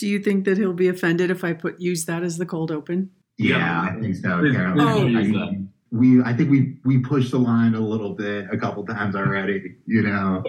Do 0.00 0.08
you 0.08 0.18
think 0.18 0.46
that 0.46 0.56
he'll 0.56 0.72
be 0.72 0.88
offended 0.88 1.30
if 1.30 1.44
I 1.44 1.52
put 1.52 1.78
use 1.78 2.06
that 2.06 2.22
as 2.22 2.38
the 2.38 2.46
cold 2.46 2.70
open? 2.70 3.10
Yeah, 3.36 3.82
I 3.82 4.00
think 4.00 4.16
so, 4.16 4.38
Please- 4.40 4.56
Carolyn. 4.56 4.86
please 4.86 5.16
I 5.16 5.20
use 5.20 5.32
mean, 5.32 5.72
we 5.92 6.22
I 6.22 6.32
think 6.32 6.50
we 6.50 6.78
we 6.86 6.98
pushed 7.00 7.32
the 7.32 7.38
line 7.38 7.74
a 7.74 7.80
little 7.80 8.14
bit 8.14 8.46
a 8.50 8.56
couple 8.56 8.84
times 8.86 9.14
already. 9.14 9.76
You 9.86 10.02
know. 10.02 10.42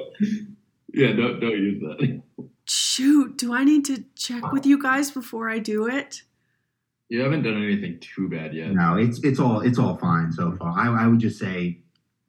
Yeah, 0.93 1.11
don't 1.13 1.39
don't 1.41 1.51
use 1.51 1.81
that. 1.81 2.21
Shoot, 2.65 3.37
do 3.37 3.53
I 3.53 3.63
need 3.65 3.83
to 3.85 4.05
check 4.15 4.53
with 4.53 4.65
you 4.65 4.81
guys 4.81 5.11
before 5.11 5.49
I 5.49 5.59
do 5.59 5.87
it? 5.87 6.21
You 7.09 7.19
haven't 7.21 7.43
done 7.43 7.61
anything 7.61 7.99
too 7.99 8.29
bad 8.29 8.53
yet. 8.53 8.71
No, 8.71 8.95
it's 8.95 9.19
it's 9.23 9.39
all 9.39 9.59
it's 9.61 9.77
all 9.79 9.97
fine 9.97 10.31
so 10.31 10.55
far. 10.57 10.71
I, 10.77 11.03
I 11.03 11.07
would 11.07 11.19
just 11.19 11.39
say 11.39 11.79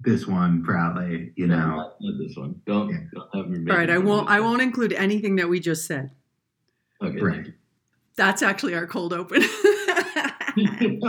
this 0.01 0.27
one 0.27 0.65
proudly. 0.65 1.33
You 1.37 1.47
No, 1.47 1.57
know. 1.57 1.67
not, 1.77 1.97
not 2.01 2.19
this 2.19 2.37
one. 2.37 2.61
Don't, 2.67 2.91
Yeah. 2.91 2.99
don't 3.15 3.35
have 3.37 3.49
me. 3.49 3.71
All 3.71 3.77
right, 3.77 3.91
I 3.91 3.99
won't 3.99 4.29
I 4.29 4.41
won't 4.41 4.61
include 4.63 4.93
anything 4.93 5.37
that 5.37 5.49
we 5.49 5.61
just 5.61 5.87
said. 5.87 6.11
Okay. 7.03 7.21
Right. 7.21 7.47
That's 8.17 8.43
actually 8.43 8.75
our 8.75 8.87
cold 8.87 9.13
open. 9.13 9.43
and 10.57 11.05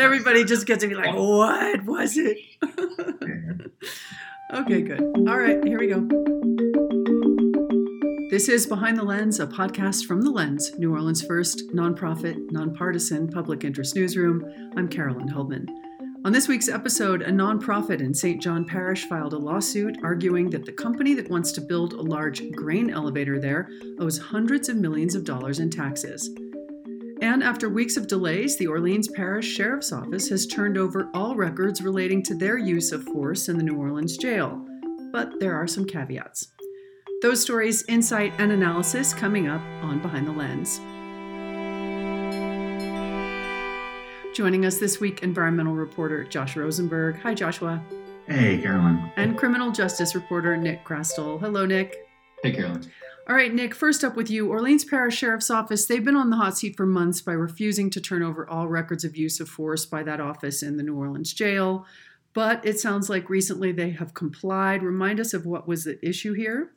everybody 0.00 0.44
just 0.44 0.66
gets 0.66 0.82
to 0.82 0.88
be 0.88 0.94
like, 0.94 1.14
what 1.14 1.84
was 1.84 2.16
it? 2.16 2.38
okay, 4.54 4.80
good. 4.82 5.00
All 5.28 5.38
right, 5.38 5.62
here 5.64 5.78
we 5.78 5.88
go. 5.88 6.08
This 8.30 8.48
is 8.48 8.66
Behind 8.66 8.96
the 8.96 9.04
Lens, 9.04 9.38
a 9.38 9.46
podcast 9.46 10.06
from 10.06 10.22
The 10.22 10.30
Lens, 10.30 10.72
New 10.78 10.92
Orleans' 10.92 11.22
first 11.22 11.64
nonprofit, 11.74 12.38
nonpartisan 12.50 13.28
public 13.28 13.64
interest 13.64 13.94
newsroom. 13.94 14.72
I'm 14.76 14.88
Carolyn 14.88 15.28
Heldman. 15.28 15.66
On 16.24 16.32
this 16.32 16.48
week's 16.48 16.68
episode, 16.68 17.22
a 17.22 17.30
nonprofit 17.30 18.00
in 18.00 18.12
St. 18.12 18.42
John 18.42 18.64
Parish 18.64 19.04
filed 19.04 19.34
a 19.34 19.38
lawsuit 19.38 19.98
arguing 20.02 20.50
that 20.50 20.66
the 20.66 20.72
company 20.72 21.14
that 21.14 21.30
wants 21.30 21.52
to 21.52 21.60
build 21.60 21.92
a 21.92 22.02
large 22.02 22.50
grain 22.52 22.90
elevator 22.90 23.38
there 23.38 23.68
owes 24.00 24.18
hundreds 24.18 24.68
of 24.68 24.76
millions 24.76 25.14
of 25.14 25.24
dollars 25.24 25.60
in 25.60 25.70
taxes. 25.70 26.28
And 27.22 27.42
after 27.42 27.68
weeks 27.68 27.96
of 27.96 28.08
delays, 28.08 28.58
the 28.58 28.66
Orleans 28.66 29.08
Parish 29.08 29.46
Sheriff's 29.46 29.92
Office 29.92 30.28
has 30.28 30.46
turned 30.46 30.76
over 30.76 31.08
all 31.14 31.36
records 31.36 31.82
relating 31.82 32.22
to 32.24 32.34
their 32.34 32.58
use 32.58 32.90
of 32.90 33.04
force 33.04 33.48
in 33.48 33.56
the 33.56 33.64
New 33.64 33.76
Orleans 33.76 34.16
jail. 34.16 34.66
But 35.12 35.38
there 35.38 35.54
are 35.54 35.68
some 35.68 35.84
caveats. 35.84 36.48
Those 37.22 37.40
stories, 37.40 37.84
insight, 37.88 38.32
and 38.38 38.50
analysis 38.50 39.14
coming 39.14 39.46
up 39.46 39.62
on 39.82 40.02
Behind 40.02 40.26
the 40.26 40.32
Lens. 40.32 40.80
Joining 44.38 44.66
us 44.66 44.78
this 44.78 45.00
week, 45.00 45.24
environmental 45.24 45.74
reporter 45.74 46.22
Josh 46.22 46.54
Rosenberg. 46.54 47.18
Hi, 47.22 47.34
Joshua. 47.34 47.82
Hey, 48.28 48.62
Carolyn. 48.62 49.10
And 49.16 49.36
criminal 49.36 49.72
justice 49.72 50.14
reporter 50.14 50.56
Nick 50.56 50.84
Chrastil. 50.84 51.40
Hello, 51.40 51.66
Nick. 51.66 51.96
Hey, 52.44 52.52
Carolyn. 52.52 52.88
All 53.28 53.34
right, 53.34 53.52
Nick, 53.52 53.74
first 53.74 54.04
up 54.04 54.14
with 54.14 54.30
you. 54.30 54.48
Orleans 54.48 54.84
Parish 54.84 55.16
Sheriff's 55.16 55.50
Office, 55.50 55.86
they've 55.86 56.04
been 56.04 56.14
on 56.14 56.30
the 56.30 56.36
hot 56.36 56.56
seat 56.56 56.76
for 56.76 56.86
months 56.86 57.20
by 57.20 57.32
refusing 57.32 57.90
to 57.90 58.00
turn 58.00 58.22
over 58.22 58.48
all 58.48 58.68
records 58.68 59.02
of 59.02 59.16
use 59.16 59.40
of 59.40 59.48
force 59.48 59.84
by 59.84 60.04
that 60.04 60.20
office 60.20 60.62
in 60.62 60.76
the 60.76 60.84
New 60.84 60.94
Orleans 60.94 61.32
jail. 61.32 61.84
But 62.32 62.64
it 62.64 62.78
sounds 62.78 63.10
like 63.10 63.28
recently 63.28 63.72
they 63.72 63.90
have 63.90 64.14
complied. 64.14 64.84
Remind 64.84 65.18
us 65.18 65.34
of 65.34 65.46
what 65.46 65.66
was 65.66 65.82
the 65.82 65.98
issue 66.08 66.34
here. 66.34 66.70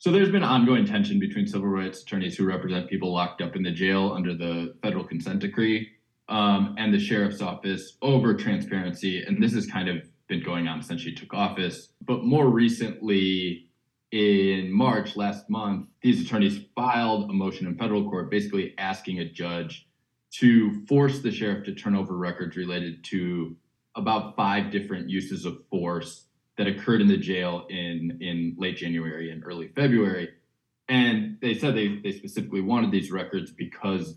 So 0.00 0.12
there's 0.12 0.28
been 0.28 0.44
ongoing 0.44 0.84
tension 0.84 1.18
between 1.18 1.46
civil 1.46 1.68
rights 1.68 2.02
attorneys 2.02 2.36
who 2.36 2.44
represent 2.44 2.90
people 2.90 3.10
locked 3.10 3.40
up 3.40 3.56
in 3.56 3.62
the 3.62 3.70
jail 3.70 4.12
under 4.12 4.34
the 4.34 4.74
federal 4.82 5.02
consent 5.02 5.38
decree 5.38 5.95
um, 6.28 6.74
and 6.78 6.92
the 6.92 6.98
sheriff's 6.98 7.40
office 7.40 7.96
over 8.02 8.34
transparency. 8.34 9.22
And 9.22 9.42
this 9.42 9.54
has 9.54 9.66
kind 9.66 9.88
of 9.88 10.02
been 10.28 10.42
going 10.42 10.66
on 10.68 10.82
since 10.82 11.00
she 11.00 11.14
took 11.14 11.32
office. 11.32 11.88
But 12.02 12.24
more 12.24 12.48
recently, 12.48 13.68
in 14.12 14.72
March 14.72 15.16
last 15.16 15.48
month, 15.50 15.88
these 16.02 16.24
attorneys 16.24 16.60
filed 16.74 17.30
a 17.30 17.32
motion 17.32 17.66
in 17.66 17.76
federal 17.76 18.08
court 18.08 18.30
basically 18.30 18.74
asking 18.78 19.20
a 19.20 19.24
judge 19.24 19.88
to 20.32 20.84
force 20.86 21.20
the 21.20 21.30
sheriff 21.30 21.64
to 21.64 21.74
turn 21.74 21.94
over 21.94 22.16
records 22.16 22.56
related 22.56 23.04
to 23.04 23.56
about 23.94 24.36
five 24.36 24.70
different 24.70 25.08
uses 25.08 25.44
of 25.44 25.58
force 25.70 26.26
that 26.58 26.66
occurred 26.66 27.00
in 27.00 27.06
the 27.06 27.16
jail 27.16 27.66
in 27.68 28.18
in 28.20 28.54
late 28.58 28.76
January 28.76 29.30
and 29.30 29.44
early 29.44 29.68
February. 29.68 30.28
And 30.88 31.38
they 31.40 31.54
said 31.54 31.74
they, 31.74 31.98
they 32.02 32.12
specifically 32.12 32.60
wanted 32.60 32.92
these 32.92 33.10
records 33.10 33.50
because 33.50 34.16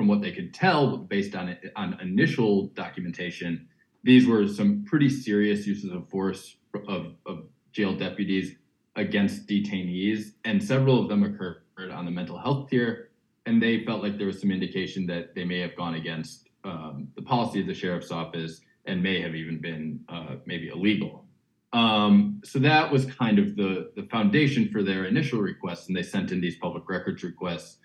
from 0.00 0.08
what 0.08 0.22
they 0.22 0.32
could 0.32 0.54
tell 0.54 0.96
based 0.96 1.34
on 1.34 1.54
on 1.76 2.00
initial 2.00 2.68
documentation, 2.68 3.68
these 4.02 4.26
were 4.26 4.48
some 4.48 4.82
pretty 4.86 5.10
serious 5.10 5.66
uses 5.66 5.92
of 5.92 6.08
force 6.08 6.56
of, 6.88 7.16
of 7.26 7.44
jail 7.72 7.94
deputies 7.94 8.56
against 8.96 9.46
detainees, 9.46 10.32
and 10.46 10.56
several 10.72 11.02
of 11.02 11.10
them 11.10 11.22
occurred 11.22 11.90
on 11.92 12.06
the 12.06 12.10
mental 12.10 12.38
health 12.38 12.70
tier. 12.70 13.10
And 13.44 13.62
they 13.62 13.84
felt 13.84 14.02
like 14.02 14.16
there 14.16 14.26
was 14.26 14.40
some 14.40 14.50
indication 14.50 15.04
that 15.08 15.34
they 15.34 15.44
may 15.44 15.58
have 15.58 15.76
gone 15.76 15.96
against 15.96 16.48
um, 16.64 17.08
the 17.14 17.20
policy 17.20 17.60
of 17.60 17.66
the 17.66 17.74
sheriff's 17.74 18.10
office 18.10 18.62
and 18.86 19.02
may 19.02 19.20
have 19.20 19.34
even 19.34 19.60
been 19.60 20.00
uh, 20.08 20.36
maybe 20.46 20.68
illegal. 20.68 21.26
Um, 21.74 22.40
so 22.42 22.58
that 22.60 22.90
was 22.90 23.04
kind 23.04 23.38
of 23.38 23.54
the, 23.54 23.90
the 23.96 24.04
foundation 24.04 24.70
for 24.70 24.82
their 24.82 25.04
initial 25.04 25.40
requests, 25.40 25.88
and 25.88 25.94
they 25.94 26.02
sent 26.02 26.32
in 26.32 26.40
these 26.40 26.56
public 26.56 26.88
records 26.88 27.22
requests. 27.22 27.76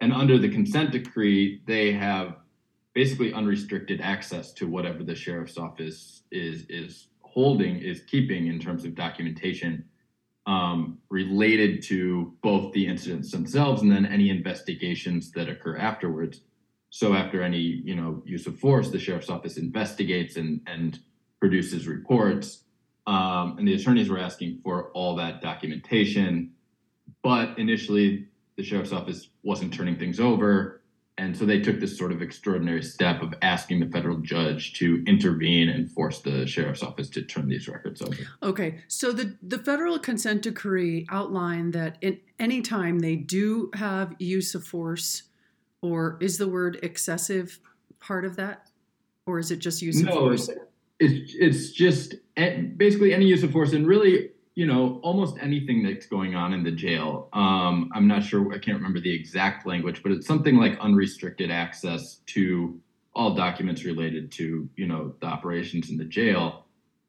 And 0.00 0.12
under 0.12 0.38
the 0.38 0.48
consent 0.48 0.92
decree, 0.92 1.60
they 1.66 1.92
have 1.92 2.36
basically 2.94 3.32
unrestricted 3.32 4.00
access 4.00 4.52
to 4.52 4.66
whatever 4.66 5.04
the 5.04 5.14
sheriff's 5.14 5.58
office 5.58 6.22
is 6.30 6.64
is 6.68 7.08
holding, 7.20 7.78
is 7.78 8.02
keeping 8.02 8.48
in 8.48 8.58
terms 8.58 8.84
of 8.84 8.94
documentation 8.94 9.84
um, 10.46 10.98
related 11.10 11.82
to 11.84 12.34
both 12.42 12.72
the 12.72 12.86
incidents 12.86 13.30
themselves 13.30 13.82
and 13.82 13.92
then 13.92 14.06
any 14.06 14.30
investigations 14.30 15.30
that 15.32 15.48
occur 15.48 15.76
afterwards. 15.76 16.40
So 16.88 17.14
after 17.14 17.42
any 17.42 17.58
you 17.58 17.94
know 17.94 18.22
use 18.24 18.46
of 18.46 18.58
force, 18.58 18.90
the 18.90 18.98
sheriff's 18.98 19.30
office 19.30 19.58
investigates 19.58 20.36
and 20.36 20.60
and 20.66 20.98
produces 21.40 21.86
reports. 21.86 22.64
Um, 23.06 23.56
and 23.58 23.66
the 23.66 23.74
attorneys 23.74 24.10
were 24.10 24.18
asking 24.18 24.60
for 24.62 24.90
all 24.92 25.16
that 25.16 25.40
documentation, 25.40 26.52
but 27.22 27.58
initially 27.58 28.26
the 28.60 28.66
sheriff's 28.66 28.92
office 28.92 29.28
wasn't 29.42 29.72
turning 29.72 29.96
things 29.96 30.20
over, 30.20 30.82
and 31.16 31.36
so 31.36 31.46
they 31.46 31.60
took 31.60 31.80
this 31.80 31.96
sort 31.96 32.12
of 32.12 32.20
extraordinary 32.20 32.82
step 32.82 33.22
of 33.22 33.32
asking 33.40 33.80
the 33.80 33.86
federal 33.86 34.18
judge 34.18 34.74
to 34.74 35.02
intervene 35.06 35.68
and 35.70 35.90
force 35.90 36.20
the 36.20 36.46
sheriff's 36.46 36.82
office 36.82 37.08
to 37.10 37.22
turn 37.22 37.48
these 37.48 37.68
records 37.68 38.02
over. 38.02 38.16
Okay, 38.42 38.80
so 38.86 39.12
the, 39.12 39.36
the 39.42 39.58
federal 39.58 39.98
consent 39.98 40.42
decree 40.42 41.06
outlined 41.10 41.72
that 41.72 41.96
in 42.02 42.20
any 42.38 42.60
time 42.60 42.98
they 42.98 43.16
do 43.16 43.70
have 43.74 44.14
use 44.18 44.54
of 44.54 44.62
force, 44.64 45.22
or 45.80 46.18
is 46.20 46.36
the 46.36 46.48
word 46.48 46.78
excessive 46.82 47.58
part 47.98 48.24
of 48.26 48.36
that? 48.36 48.66
Or 49.26 49.38
is 49.38 49.50
it 49.50 49.58
just 49.58 49.80
use 49.80 50.00
of 50.00 50.06
No, 50.06 50.14
force? 50.14 50.50
it's 50.98 51.32
it's 51.34 51.70
just 51.70 52.14
eh, 52.36 52.60
basically 52.76 53.14
any 53.14 53.24
use 53.26 53.42
of 53.42 53.52
force 53.52 53.72
and 53.72 53.86
really 53.86 54.30
you 54.54 54.66
know 54.66 55.00
almost 55.02 55.36
anything 55.40 55.82
that's 55.82 56.06
going 56.06 56.34
on 56.34 56.52
in 56.52 56.62
the 56.62 56.72
jail 56.72 57.28
um, 57.32 57.90
i'm 57.94 58.06
not 58.06 58.22
sure 58.22 58.52
i 58.52 58.58
can't 58.58 58.76
remember 58.76 59.00
the 59.00 59.14
exact 59.14 59.66
language 59.66 60.02
but 60.02 60.12
it's 60.12 60.26
something 60.26 60.56
like 60.56 60.78
unrestricted 60.80 61.50
access 61.50 62.16
to 62.26 62.80
all 63.14 63.34
documents 63.34 63.84
related 63.84 64.30
to 64.32 64.68
you 64.76 64.86
know 64.86 65.14
the 65.20 65.26
operations 65.26 65.90
in 65.90 65.96
the 65.96 66.04
jail. 66.04 66.66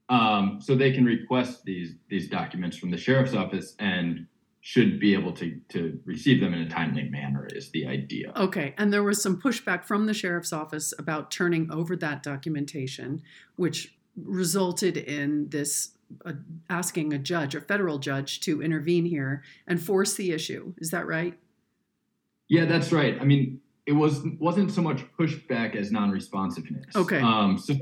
Um, 0.09 0.59
so 0.61 0.75
they 0.75 0.91
can 0.91 1.05
request 1.05 1.63
these 1.63 1.93
these 2.09 2.27
documents 2.27 2.77
from 2.77 2.91
the 2.91 2.97
sheriff's 2.97 3.33
office 3.33 3.75
and 3.79 4.27
should 4.63 4.99
be 4.99 5.13
able 5.13 5.31
to 5.33 5.59
to 5.69 5.99
receive 6.05 6.41
them 6.41 6.53
in 6.53 6.61
a 6.61 6.69
timely 6.69 7.03
manner 7.03 7.47
is 7.53 7.71
the 7.71 7.87
idea. 7.87 8.31
Okay, 8.35 8.73
and 8.77 8.91
there 8.91 9.03
was 9.03 9.21
some 9.21 9.39
pushback 9.39 9.85
from 9.85 10.05
the 10.05 10.13
sheriff's 10.13 10.53
office 10.53 10.93
about 10.97 11.31
turning 11.31 11.71
over 11.71 11.95
that 11.97 12.23
documentation, 12.23 13.21
which 13.55 13.95
resulted 14.17 14.97
in 14.97 15.47
this 15.49 15.93
uh, 16.25 16.33
asking 16.69 17.13
a 17.13 17.17
judge, 17.17 17.55
a 17.55 17.61
federal 17.61 17.99
judge, 17.99 18.39
to 18.41 18.61
intervene 18.61 19.05
here 19.05 19.43
and 19.67 19.81
force 19.81 20.13
the 20.15 20.31
issue. 20.31 20.73
Is 20.77 20.91
that 20.91 21.07
right? 21.07 21.37
Yeah, 22.47 22.65
that's 22.65 22.91
right. 22.91 23.17
I 23.19 23.23
mean, 23.23 23.61
it 23.85 23.93
was 23.93 24.21
wasn't 24.39 24.71
so 24.71 24.81
much 24.81 25.03
pushback 25.17 25.75
as 25.75 25.91
non-responsiveness. 25.91 26.95
Okay. 26.95 27.19
Um, 27.19 27.57
so 27.57 27.73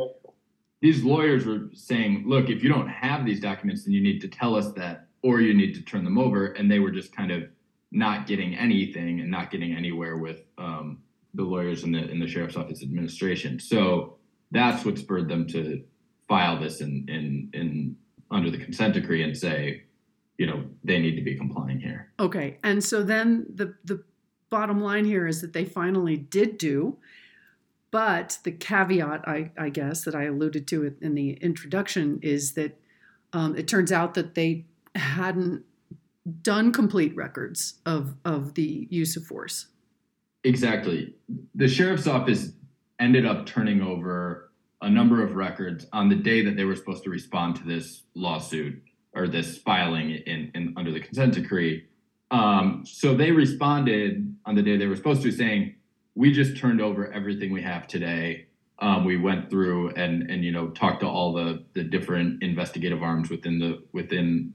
these 0.81 1.03
lawyers 1.03 1.45
were 1.45 1.69
saying, 1.73 2.23
look, 2.25 2.49
if 2.49 2.63
you 2.63 2.69
don't 2.69 2.87
have 2.87 3.25
these 3.25 3.39
documents, 3.39 3.83
then 3.83 3.93
you 3.93 4.01
need 4.01 4.21
to 4.21 4.27
tell 4.27 4.55
us 4.55 4.71
that, 4.73 5.07
or 5.23 5.41
you 5.41 5.53
need 5.53 5.73
to 5.75 5.81
turn 5.81 6.03
them 6.03 6.17
over. 6.17 6.47
And 6.47 6.71
they 6.71 6.79
were 6.79 6.91
just 6.91 7.15
kind 7.15 7.31
of 7.31 7.43
not 7.91 8.27
getting 8.27 8.55
anything 8.55 9.19
and 9.19 9.29
not 9.29 9.51
getting 9.51 9.75
anywhere 9.75 10.17
with 10.17 10.43
um, 10.57 10.99
the 11.33 11.43
lawyers 11.43 11.83
in 11.83 11.91
the 11.91 12.09
in 12.09 12.19
the 12.19 12.27
sheriff's 12.27 12.55
office 12.55 12.81
administration. 12.83 13.59
So 13.59 14.17
that's 14.51 14.85
what 14.85 14.97
spurred 14.97 15.27
them 15.27 15.47
to 15.47 15.83
file 16.27 16.59
this 16.59 16.81
in 16.81 17.05
in 17.07 17.49
in 17.53 17.95
under 18.31 18.49
the 18.49 18.57
consent 18.57 18.93
decree 18.93 19.23
and 19.23 19.35
say, 19.35 19.83
you 20.37 20.45
know, 20.45 20.63
they 20.83 20.99
need 20.99 21.15
to 21.15 21.21
be 21.21 21.35
complying 21.35 21.79
here. 21.79 22.11
Okay, 22.19 22.57
and 22.63 22.83
so 22.83 23.03
then 23.03 23.45
the 23.53 23.75
the 23.83 24.03
bottom 24.49 24.81
line 24.81 25.05
here 25.05 25.27
is 25.27 25.41
that 25.41 25.53
they 25.53 25.65
finally 25.65 26.17
did 26.17 26.57
do, 26.57 26.97
but 27.91 28.39
the 28.43 28.51
caveat, 28.51 29.27
I, 29.27 29.51
I 29.57 29.69
guess, 29.69 30.03
that 30.03 30.15
I 30.15 30.23
alluded 30.23 30.67
to 30.69 30.95
in 31.01 31.13
the 31.13 31.33
introduction 31.33 32.19
is 32.23 32.53
that 32.53 32.79
um, 33.33 33.55
it 33.55 33.67
turns 33.67 33.91
out 33.91 34.15
that 34.15 34.35
they 34.35 34.65
hadn't 34.95 35.63
done 36.41 36.71
complete 36.71 37.15
records 37.15 37.75
of 37.85 38.15
of 38.25 38.53
the 38.53 38.87
use 38.89 39.15
of 39.15 39.23
force. 39.25 39.67
Exactly. 40.43 41.15
The 41.55 41.67
sheriff's 41.67 42.07
office 42.07 42.53
ended 42.99 43.25
up 43.25 43.45
turning 43.45 43.81
over 43.81 44.48
a 44.81 44.89
number 44.89 45.23
of 45.23 45.35
records 45.35 45.85
on 45.91 46.09
the 46.09 46.15
day 46.15 46.43
that 46.43 46.55
they 46.55 46.63
were 46.63 46.75
supposed 46.75 47.03
to 47.03 47.09
respond 47.09 47.55
to 47.57 47.63
this 47.63 48.03
lawsuit 48.15 48.81
or 49.13 49.27
this 49.27 49.57
filing 49.57 50.11
in, 50.11 50.51
in 50.53 50.73
under 50.77 50.91
the 50.91 50.99
consent 50.99 51.33
decree. 51.33 51.85
Um, 52.31 52.83
so 52.85 53.15
they 53.15 53.31
responded 53.31 54.35
on 54.45 54.55
the 54.55 54.61
day 54.61 54.77
they 54.77 54.85
were 54.85 54.95
supposed 54.95 55.23
to, 55.23 55.31
saying, 55.31 55.75
"We 56.15 56.31
just 56.31 56.57
turned 56.57 56.81
over 56.81 57.11
everything 57.11 57.51
we 57.51 57.61
have 57.63 57.87
today. 57.87 58.47
Um, 58.79 59.03
we 59.03 59.17
went 59.17 59.49
through 59.49 59.89
and 59.95 60.29
and 60.29 60.45
you 60.45 60.51
know 60.51 60.69
talked 60.69 61.01
to 61.01 61.07
all 61.07 61.33
the 61.33 61.65
the 61.73 61.83
different 61.83 62.43
investigative 62.43 63.01
arms 63.01 63.29
within 63.29 63.59
the 63.59 63.83
within 63.93 64.53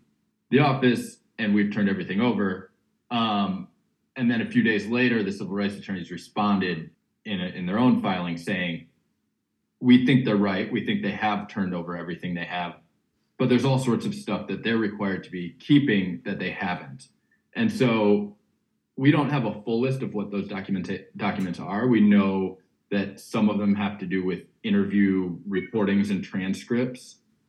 the 0.50 0.61
office, 0.61 1.19
and 1.38 1.55
we've 1.55 1.73
turned 1.73 1.88
everything 1.88 2.21
over." 2.21 2.71
Um, 3.11 3.69
and 4.17 4.31
then 4.31 4.41
a 4.41 4.47
few 4.47 4.62
days 4.62 4.87
later, 4.87 5.23
the 5.23 5.32
civil 5.32 5.55
rights 5.55 5.75
attorneys 5.75 6.11
responded 6.11 6.91
in 7.25 7.41
a, 7.41 7.47
in 7.47 7.67
their 7.67 7.79
own 7.79 8.00
filing 8.00 8.37
saying, 8.37 8.87
"We 9.89 10.07
think 10.07 10.25
they're 10.25 10.47
right. 10.53 10.67
We 10.77 10.85
think 10.87 11.03
they 11.03 11.17
have 11.27 11.49
turned 11.55 11.75
over 11.75 11.93
everything 11.97 12.35
they 12.35 12.49
have, 12.59 12.73
but 13.39 13.49
there's 13.49 13.67
all 13.69 13.79
sorts 13.79 14.07
of 14.07 14.15
stuff 14.15 14.43
that 14.49 14.63
they're 14.65 14.85
required 14.89 15.23
to 15.25 15.31
be 15.31 15.45
keeping 15.67 16.23
that 16.25 16.39
they 16.39 16.51
haven't." 16.51 17.09
And 17.55 17.71
so 17.81 18.37
we 18.97 19.11
don't 19.11 19.31
have 19.31 19.45
a 19.45 19.63
full 19.63 19.81
list 19.81 20.03
of 20.03 20.15
what 20.15 20.31
those 20.31 20.49
document 20.49 20.91
documents 21.17 21.61
are. 21.61 21.87
We 21.89 22.01
know 22.01 22.59
that 22.91 23.21
some 23.21 23.49
of 23.49 23.59
them 23.59 23.75
have 23.75 23.99
to 23.99 24.07
do 24.07 24.25
with 24.25 24.43
interview 24.63 25.37
reportings 25.49 26.11
and 26.11 26.23
transcripts 26.23 27.03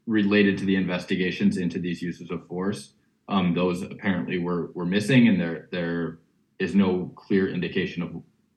related 0.08 0.58
to 0.58 0.66
the 0.66 0.76
investigations 0.76 1.58
into 1.58 1.80
these 1.80 2.02
uses 2.02 2.32
of 2.32 2.48
force. 2.48 2.94
Um, 3.28 3.54
those 3.54 3.82
apparently 3.82 4.38
were 4.40 4.72
were 4.74 4.86
missing, 4.86 5.28
and 5.28 5.40
there 5.40 5.68
there 5.72 6.20
is 6.60 6.76
no 6.76 7.12
clear 7.16 7.48
indication 7.48 8.04
of 8.04 8.10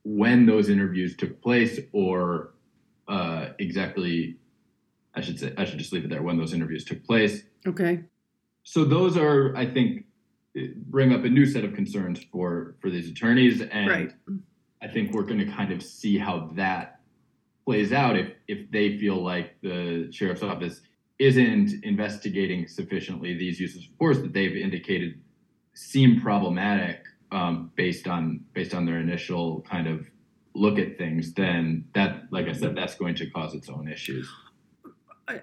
when 0.05 0.47
those 0.47 0.69
interviews 0.69 1.17
took 1.17 1.41
place 1.43 1.81
or 1.93 2.55
uh, 3.09 3.49
exactly. 3.59 4.37
I 5.15 5.21
should 5.21 5.39
say 5.39 5.53
I 5.57 5.65
should 5.65 5.79
just 5.79 5.93
leave 5.93 6.05
it 6.05 6.11
there 6.11 6.23
when 6.23 6.39
those 6.39 6.53
interviews 6.53 6.85
took 6.85 7.05
place. 7.05 7.43
Okay. 7.67 8.05
So 8.63 8.85
those 8.85 9.17
are, 9.17 9.57
I 9.57 9.67
think, 9.67 10.05
bring 10.77 11.13
up 11.13 11.25
a 11.25 11.29
new 11.29 11.47
set 11.47 11.65
of 11.65 11.75
concerns 11.75 12.23
for 12.31 12.77
for 12.81 12.91
these 12.91 13.11
attorneys, 13.11 13.63
and 13.63 13.89
right. 13.89 14.13
I 14.83 14.89
think 14.89 15.13
we're 15.13 15.23
going 15.23 15.39
to 15.39 15.51
kind 15.51 15.73
of 15.73 15.83
see 15.83 16.19
how 16.19 16.51
that 16.55 17.01
plays 17.65 17.93
out 17.93 18.17
if 18.17 18.33
if 18.47 18.71
they 18.71 18.99
feel 18.99 19.23
like 19.23 19.61
the 19.63 20.09
sheriff's 20.13 20.43
office 20.43 20.81
isn't 21.19 21.83
investigating 21.83 22.69
sufficiently 22.69 23.37
these 23.37 23.59
uses 23.59 23.85
of 23.85 23.91
force 23.99 24.19
that 24.19 24.33
they've 24.33 24.57
indicated 24.57 25.21
seem 25.75 26.21
problematic 26.21 27.03
um, 27.33 27.71
based 27.77 28.07
on 28.07 28.45
based 28.53 28.75
on 28.75 28.87
their 28.87 28.99
initial 28.99 29.61
kind 29.63 29.87
of 29.87 30.07
look 30.59 30.79
at 30.79 30.99
things, 30.99 31.35
then 31.35 31.85
that, 31.95 32.25
like 32.31 32.47
I 32.47 32.53
said, 32.53 32.77
that's 32.77 32.95
going 32.95 33.15
to 33.17 33.31
cause 33.31 33.55
its 33.55 33.69
own 33.69 33.89
issues. 33.89 34.29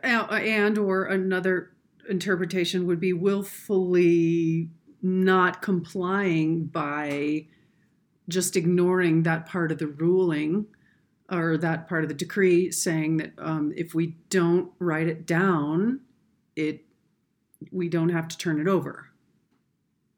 And 0.03 0.77
or 0.77 1.05
another 1.05 1.71
interpretation 2.09 2.85
would 2.87 2.99
be 2.99 3.13
willfully 3.13 4.69
not 5.01 5.61
complying 5.61 6.65
by 6.65 7.47
just 8.27 8.55
ignoring 8.55 9.23
that 9.23 9.45
part 9.45 9.71
of 9.71 9.77
the 9.77 9.87
ruling 9.87 10.65
or 11.31 11.57
that 11.57 11.87
part 11.87 12.03
of 12.03 12.09
the 12.09 12.15
decree 12.15 12.71
saying 12.71 13.17
that 13.17 13.33
um, 13.37 13.73
if 13.75 13.93
we 13.93 14.15
don't 14.29 14.71
write 14.79 15.07
it 15.07 15.25
down, 15.25 15.99
it 16.55 16.85
we 17.71 17.89
don't 17.89 18.09
have 18.09 18.27
to 18.27 18.37
turn 18.37 18.59
it 18.59 18.67
over. 18.67 19.09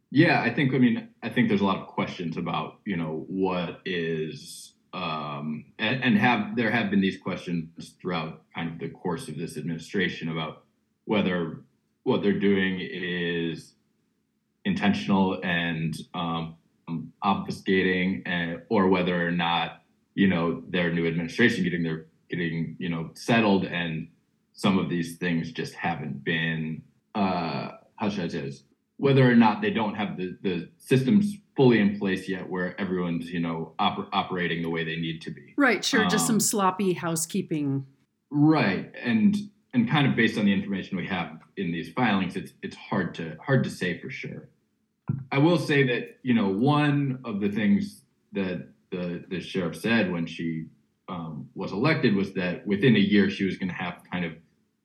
Yeah, 0.10 0.42
I 0.42 0.54
think 0.54 0.74
I 0.74 0.78
mean 0.78 1.10
I 1.22 1.30
think 1.30 1.50
there's 1.50 1.62
a 1.62 1.66
lot 1.66 1.80
of 1.80 1.88
questions 1.88 2.38
about 2.38 2.80
you 2.86 2.98
know 2.98 3.26
what 3.28 3.82
is 3.86 4.74
um, 4.94 5.66
and, 5.80 6.04
and 6.04 6.18
have 6.18 6.56
there 6.56 6.72
have 6.72 6.90
been 6.90 7.02
these 7.02 7.18
questions 7.18 7.94
throughout 8.02 8.44
kind 8.56 8.72
of 8.72 8.80
the 8.80 8.90
course 8.90 9.28
of 9.28 9.38
this 9.38 9.58
administration 9.58 10.30
about 10.30 10.64
whether 11.06 11.62
what 12.04 12.22
they're 12.22 12.40
doing 12.40 12.80
is 12.80 13.74
intentional 14.66 15.40
and 15.44 15.98
um, 16.14 16.56
obfuscating, 17.24 18.22
and, 18.26 18.62
or 18.70 18.88
whether 18.88 19.28
or 19.28 19.32
not 19.32 19.84
you 20.16 20.28
know 20.28 20.64
their 20.70 20.92
new 20.92 21.08
administration 21.08 21.64
getting 21.64 21.84
their 21.84 22.06
getting 22.30 22.76
you 22.80 22.90
know 22.90 23.12
settled, 23.14 23.66
and 23.66 24.08
some 24.54 24.80
of 24.80 24.90
these 24.90 25.18
things 25.18 25.52
just 25.52 25.74
haven't 25.76 26.24
been 26.24 26.82
uh, 27.16 27.72
how 27.98 28.10
should 28.10 28.26
I 28.26 28.28
say 28.28 28.42
this? 28.42 28.64
Whether 28.98 29.30
or 29.30 29.36
not 29.36 29.62
they 29.62 29.72
don't 29.72 29.96
have 29.96 30.18
the 30.18 30.38
the 30.42 30.70
systems 30.78 31.38
fully 31.56 31.80
in 31.80 31.98
place 32.00 32.28
yet, 32.28 32.50
where 32.50 32.80
everyone's 32.80 33.32
you 33.32 33.40
know 33.40 33.74
oper- 33.80 34.08
operating 34.12 34.62
the 34.62 34.70
way 34.70 34.84
they 34.84 34.96
need 34.96 35.22
to 35.24 35.32
be. 35.32 35.54
Right. 35.58 35.84
Sure. 35.84 36.04
Um, 36.04 36.10
just 36.10 36.26
some 36.26 36.36
um, 36.36 36.40
sloppy 36.40 36.94
housekeeping. 36.94 37.86
Right. 38.30 38.92
And 39.04 39.36
and 39.74 39.90
kind 39.90 40.08
of 40.08 40.16
based 40.16 40.38
on 40.38 40.46
the 40.46 40.54
information 40.54 40.98
we 40.98 41.08
have 41.08 41.40
in 41.58 41.72
these 41.72 41.92
filings, 41.94 42.36
it's 42.36 42.54
it's 42.62 42.76
hard 42.76 43.14
to 43.16 43.38
hard 43.44 43.64
to 43.64 43.70
say 43.70 44.00
for 44.00 44.10
sure. 44.10 44.50
I 45.32 45.38
will 45.38 45.58
say 45.58 45.84
that 45.88 46.18
you 46.24 46.34
know 46.34 46.50
one 46.50 47.20
of 47.24 47.40
the 47.40 47.50
things 47.50 48.02
that 48.34 48.70
the 48.92 49.24
the 49.30 49.42
sheriff 49.42 49.76
said 49.76 50.12
when 50.12 50.26
she 50.26 50.66
um, 51.10 51.50
was 51.56 51.72
elected 51.72 52.16
was 52.16 52.34
that 52.34 52.66
within 52.66 52.96
a 52.96 53.00
year 53.00 53.30
she 53.30 53.46
was 53.46 53.58
going 53.58 53.70
to 53.70 53.76
have 53.76 54.02
kind 54.12 54.26
of 54.26 54.34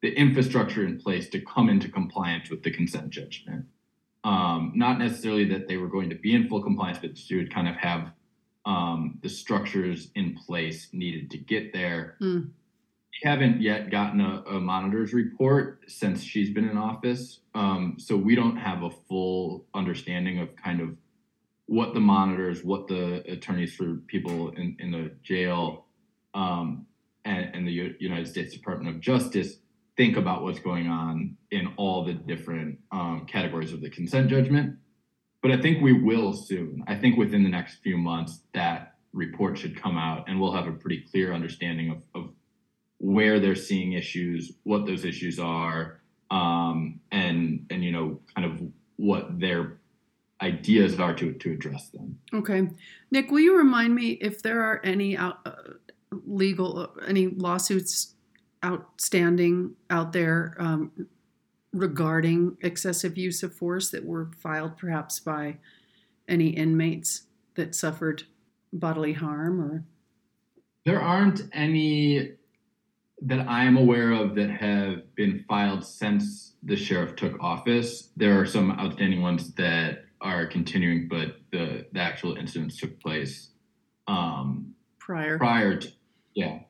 the 0.03 0.13
infrastructure 0.13 0.85
in 0.85 0.99
place 0.99 1.29
to 1.31 1.41
come 1.41 1.69
into 1.69 1.89
compliance 1.89 2.51
with 2.51 2.63
the 2.63 2.71
consent 2.71 3.11
judgment. 3.11 3.65
Um, 4.25 4.73
not 4.75 4.99
necessarily 4.99 5.45
that 5.47 5.67
they 5.69 5.77
were 5.77 5.89
going 5.89 6.09
to 6.11 6.17
be 6.17 6.35
in 6.35 6.49
full 6.49 6.63
compliance, 6.63 6.99
but 6.99 7.19
she 7.19 7.37
would 7.37 7.53
kind 7.53 7.69
of 7.69 7.75
have 7.77 8.13
um, 8.65 9.19
the 9.23 9.29
structures 9.29 10.11
in 10.15 10.37
place 10.37 10.89
needed 10.93 11.31
to 11.33 11.39
get 11.39 11.73
there. 11.73 12.17
Mm 12.21 12.51
haven't 13.23 13.61
yet 13.61 13.91
gotten 13.91 14.21
a, 14.21 14.43
a, 14.49 14.61
monitor's 14.61 15.13
report 15.13 15.81
since 15.87 16.23
she's 16.23 16.51
been 16.51 16.69
in 16.69 16.77
office. 16.77 17.41
Um, 17.55 17.97
so 17.99 18.17
we 18.17 18.35
don't 18.35 18.57
have 18.57 18.83
a 18.83 18.91
full 18.91 19.65
understanding 19.75 20.41
of 20.41 20.55
kind 20.57 20.81
of 20.81 20.97
what 21.67 21.95
the 21.95 22.01
monitors, 22.01 22.65
what 22.65 22.89
the 22.89 23.23
attorneys 23.31 23.75
for 23.75 23.95
people 24.07 24.51
in, 24.51 24.77
in 24.79 24.91
the 24.91 25.13
jail 25.23 25.87
um, 26.35 26.87
and, 27.25 27.55
and, 27.55 27.67
the 27.67 27.73
U- 27.73 27.95
United 28.01 28.27
States 28.27 28.53
Department 28.53 28.95
of 28.95 29.01
Justice 29.01 29.59
think 29.97 30.17
about 30.17 30.43
what's 30.43 30.59
going 30.59 30.87
on 30.87 31.37
in 31.51 31.73
all 31.77 32.05
the 32.05 32.15
different 32.15 32.79
um, 32.93 33.27
categories 33.29 33.73
of 33.73 33.81
the 33.81 33.91
consent 33.91 34.29
judgment. 34.29 34.77
But 35.43 35.51
I 35.51 35.61
think 35.61 35.83
we 35.83 35.93
will 35.93 36.33
soon. 36.33 36.85
I 36.87 36.95
think 36.95 37.19
within 37.19 37.43
the 37.43 37.49
next 37.49 37.83
few 37.83 37.97
months, 37.97 38.41
that 38.55 38.95
report 39.13 39.59
should 39.59 39.81
come 39.81 39.99
out 39.99 40.29
and 40.29 40.41
we'll 40.41 40.53
have 40.53 40.67
a 40.67 40.73
pretty 40.73 41.05
clear 41.11 41.33
understanding 41.33 41.91
of, 41.91 42.03
of 42.15 42.31
where 42.99 43.41
they're 43.41 43.57
seeing 43.57 43.93
issues, 43.93 44.53
what 44.63 44.87
those 44.87 45.05
issues 45.05 45.39
are, 45.39 46.01
um, 46.31 47.01
and 47.11 47.67
and 47.71 47.85
you 47.85 47.93
know 47.93 48.21
kind 48.35 48.51
of 48.51 48.63
what 48.97 49.39
their 49.39 49.81
ideas 50.41 50.99
are 50.99 51.15
to 51.15 51.33
to 51.33 51.53
address 51.53 51.89
them. 51.89 52.19
Okay, 52.33 52.69
Nick, 53.11 53.31
will 53.31 53.41
you 53.41 53.57
remind 53.57 53.95
me 53.95 54.13
if 54.13 54.43
there 54.43 54.63
are 54.63 54.81
any 54.85 55.17
out, 55.17 55.41
uh, 55.45 55.75
legal 56.25 56.79
uh, 56.79 57.05
any 57.07 57.27
lawsuits 57.27 58.15
outstanding 58.65 59.75
out 59.91 60.13
there 60.13 60.55
um, 60.59 61.09
regarding 61.73 62.57
excessive 62.61 63.17
use 63.19 63.43
of 63.43 63.55
force 63.55 63.91
that 63.91 64.05
were 64.05 64.31
filed 64.39 64.77
perhaps 64.77 65.21
by 65.21 65.57
any 66.29 66.49
inmates 66.49 67.23
that 67.55 67.75
suffered 67.75 68.25
bodily 68.73 69.13
harm 69.15 69.61
or 69.61 69.85
there 70.85 71.01
aren't 71.01 71.43
any 71.53 72.33
that 73.25 73.47
I 73.49 73.65
am 73.65 73.77
aware 73.77 74.11
of 74.13 74.35
that 74.35 74.51
have 74.51 75.15
been 75.15 75.45
filed 75.49 75.85
since 75.85 76.55
the 76.65 76.75
sheriff 76.75 77.15
took 77.15 77.41
office. 77.41 78.11
There 78.17 78.41
are 78.41 78.47
some 78.47 78.73
outstanding 78.73 79.23
ones 79.23 79.53
that 79.55 80.07
are 80.21 80.47
continuing, 80.47 81.07
but 81.09 81.37
the, 81.53 81.87
the 81.93 82.01
actual 82.01 82.37
incidents 82.37 82.79
took 82.79 82.99
place 83.01 83.51
um, 84.09 84.75
prior. 84.99 85.39
Prior 85.39 85.77
to, 85.77 85.89
yeah. 86.35 86.61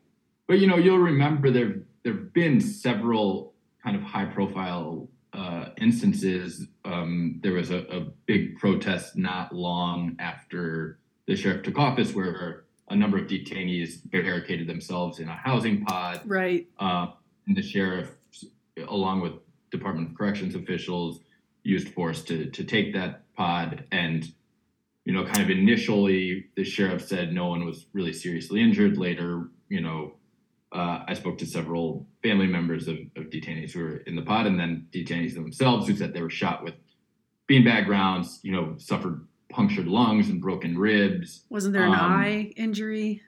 But 0.52 0.60
you 0.60 0.66
know, 0.66 0.76
you'll 0.76 0.98
remember 0.98 1.50
there 1.50 1.76
there've 2.04 2.30
been 2.34 2.60
several 2.60 3.54
kind 3.82 3.96
of 3.96 4.02
high 4.02 4.26
profile 4.26 5.08
uh, 5.32 5.70
instances. 5.78 6.66
Um, 6.84 7.40
there 7.42 7.54
was 7.54 7.70
a, 7.70 7.78
a 7.84 8.00
big 8.26 8.58
protest 8.58 9.16
not 9.16 9.54
long 9.54 10.14
after 10.18 10.98
the 11.26 11.36
sheriff 11.36 11.62
took 11.62 11.78
office 11.78 12.14
where 12.14 12.64
a 12.90 12.94
number 12.94 13.16
of 13.16 13.28
detainees 13.28 14.00
barricaded 14.04 14.66
themselves 14.66 15.20
in 15.20 15.28
a 15.30 15.34
housing 15.34 15.86
pod. 15.86 16.20
Right. 16.26 16.68
Uh, 16.78 17.06
and 17.46 17.56
the 17.56 17.62
sheriff, 17.62 18.10
along 18.88 19.22
with 19.22 19.32
Department 19.70 20.10
of 20.10 20.18
Corrections 20.18 20.54
officials, 20.54 21.20
used 21.62 21.88
force 21.94 22.22
to 22.24 22.50
to 22.50 22.62
take 22.62 22.92
that 22.92 23.22
pod. 23.36 23.84
And 23.90 24.30
you 25.06 25.14
know, 25.14 25.24
kind 25.24 25.40
of 25.40 25.48
initially, 25.48 26.48
the 26.56 26.64
sheriff 26.64 27.08
said 27.08 27.32
no 27.32 27.46
one 27.46 27.64
was 27.64 27.86
really 27.94 28.12
seriously 28.12 28.60
injured. 28.60 28.98
Later, 28.98 29.48
you 29.70 29.80
know, 29.80 30.16
uh, 30.72 31.04
I 31.06 31.14
spoke 31.14 31.38
to 31.38 31.46
several 31.46 32.06
family 32.22 32.46
members 32.46 32.88
of, 32.88 32.96
of 33.16 33.24
detainees 33.24 33.72
who 33.72 33.80
were 33.80 33.96
in 33.98 34.16
the 34.16 34.22
pod, 34.22 34.46
and 34.46 34.58
then 34.58 34.86
detainees 34.92 35.34
themselves 35.34 35.86
who 35.86 35.94
said 35.96 36.14
they 36.14 36.22
were 36.22 36.30
shot 36.30 36.64
with 36.64 36.74
beanbag 37.48 37.88
rounds, 37.88 38.40
you 38.42 38.52
know, 38.52 38.74
suffered 38.78 39.26
punctured 39.50 39.86
lungs 39.86 40.28
and 40.30 40.40
broken 40.40 40.78
ribs. 40.78 41.44
Wasn't 41.50 41.74
there 41.74 41.84
an 41.84 41.92
Um, 41.92 41.98
eye 42.00 42.52
injury? 42.56 43.20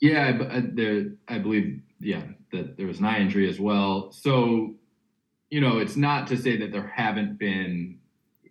Yeah, 0.00 0.38
I, 0.50 0.56
I- 0.58 0.70
there, 0.72 1.12
I 1.28 1.38
believe, 1.38 1.80
yeah, 1.98 2.24
that 2.52 2.76
there 2.76 2.86
was 2.86 2.98
an 2.98 3.06
eye 3.06 3.20
injury 3.20 3.48
as 3.48 3.58
well. 3.58 4.12
So, 4.12 4.74
you 5.50 5.60
know, 5.62 5.78
it's 5.78 5.96
not 5.96 6.26
to 6.28 6.36
say 6.36 6.56
that 6.58 6.72
there 6.72 6.86
haven't 6.94 7.38
been 7.38 7.98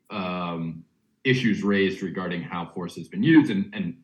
um, 0.09 0.83
issues 1.23 1.61
raised 1.63 2.01
regarding 2.01 2.41
how 2.41 2.71
force 2.73 2.95
has 2.95 3.07
been 3.07 3.21
used, 3.23 3.51
and 3.51 3.69
and 3.73 3.97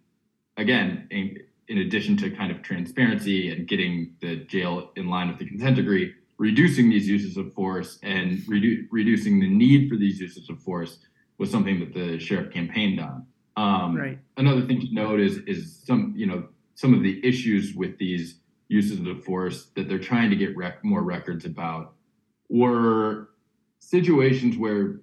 again, 0.58 1.08
in, 1.10 1.38
in 1.67 1.79
addition 1.79 2.15
to 2.17 2.29
kind 2.31 2.51
of 2.51 2.62
transparency 2.62 3.51
and 3.51 3.67
getting 3.67 4.13
the 4.22 4.38
jail 4.45 4.91
in 4.95 5.07
line 5.07 5.27
with 5.29 5.39
the 5.39 5.45
consent 5.45 5.75
decree, 5.75 6.13
reducing 6.38 6.89
these 6.89 7.07
uses 7.07 7.38
of 7.38 7.51
force 7.53 7.98
and 8.03 8.39
redu- 8.39 8.86
reducing 8.91 9.39
the 9.39 9.50
need 9.50 9.89
for 9.89 9.95
these 9.95 10.19
uses 10.19 10.50
of 10.50 10.60
force 10.62 11.00
was 11.38 11.50
something 11.50 11.79
that 11.79 11.93
the 11.93 12.19
sheriff 12.19 12.53
campaigned 12.53 13.00
on. 13.00 13.25
Um, 13.57 13.95
Right. 13.95 14.19
another 14.38 14.62
thing 14.62 14.81
to 14.81 14.93
note 14.93 15.19
is 15.19 15.38
is 15.39 15.81
some 15.86 16.13
you 16.15 16.25
know 16.27 16.48
some 16.75 16.93
of 16.93 17.01
the 17.01 17.25
issues 17.25 17.74
with 17.74 17.98
these 17.98 18.41
uses 18.67 19.00
of 19.07 19.24
force 19.24 19.67
that 19.75 19.88
they're 19.88 19.98
trying 20.00 20.29
to 20.29 20.36
get 20.36 20.55
rec- 20.57 20.84
more 20.84 21.03
records 21.03 21.45
about 21.45 21.93
were 22.50 23.29
situations 23.79 24.57
where 24.57 25.00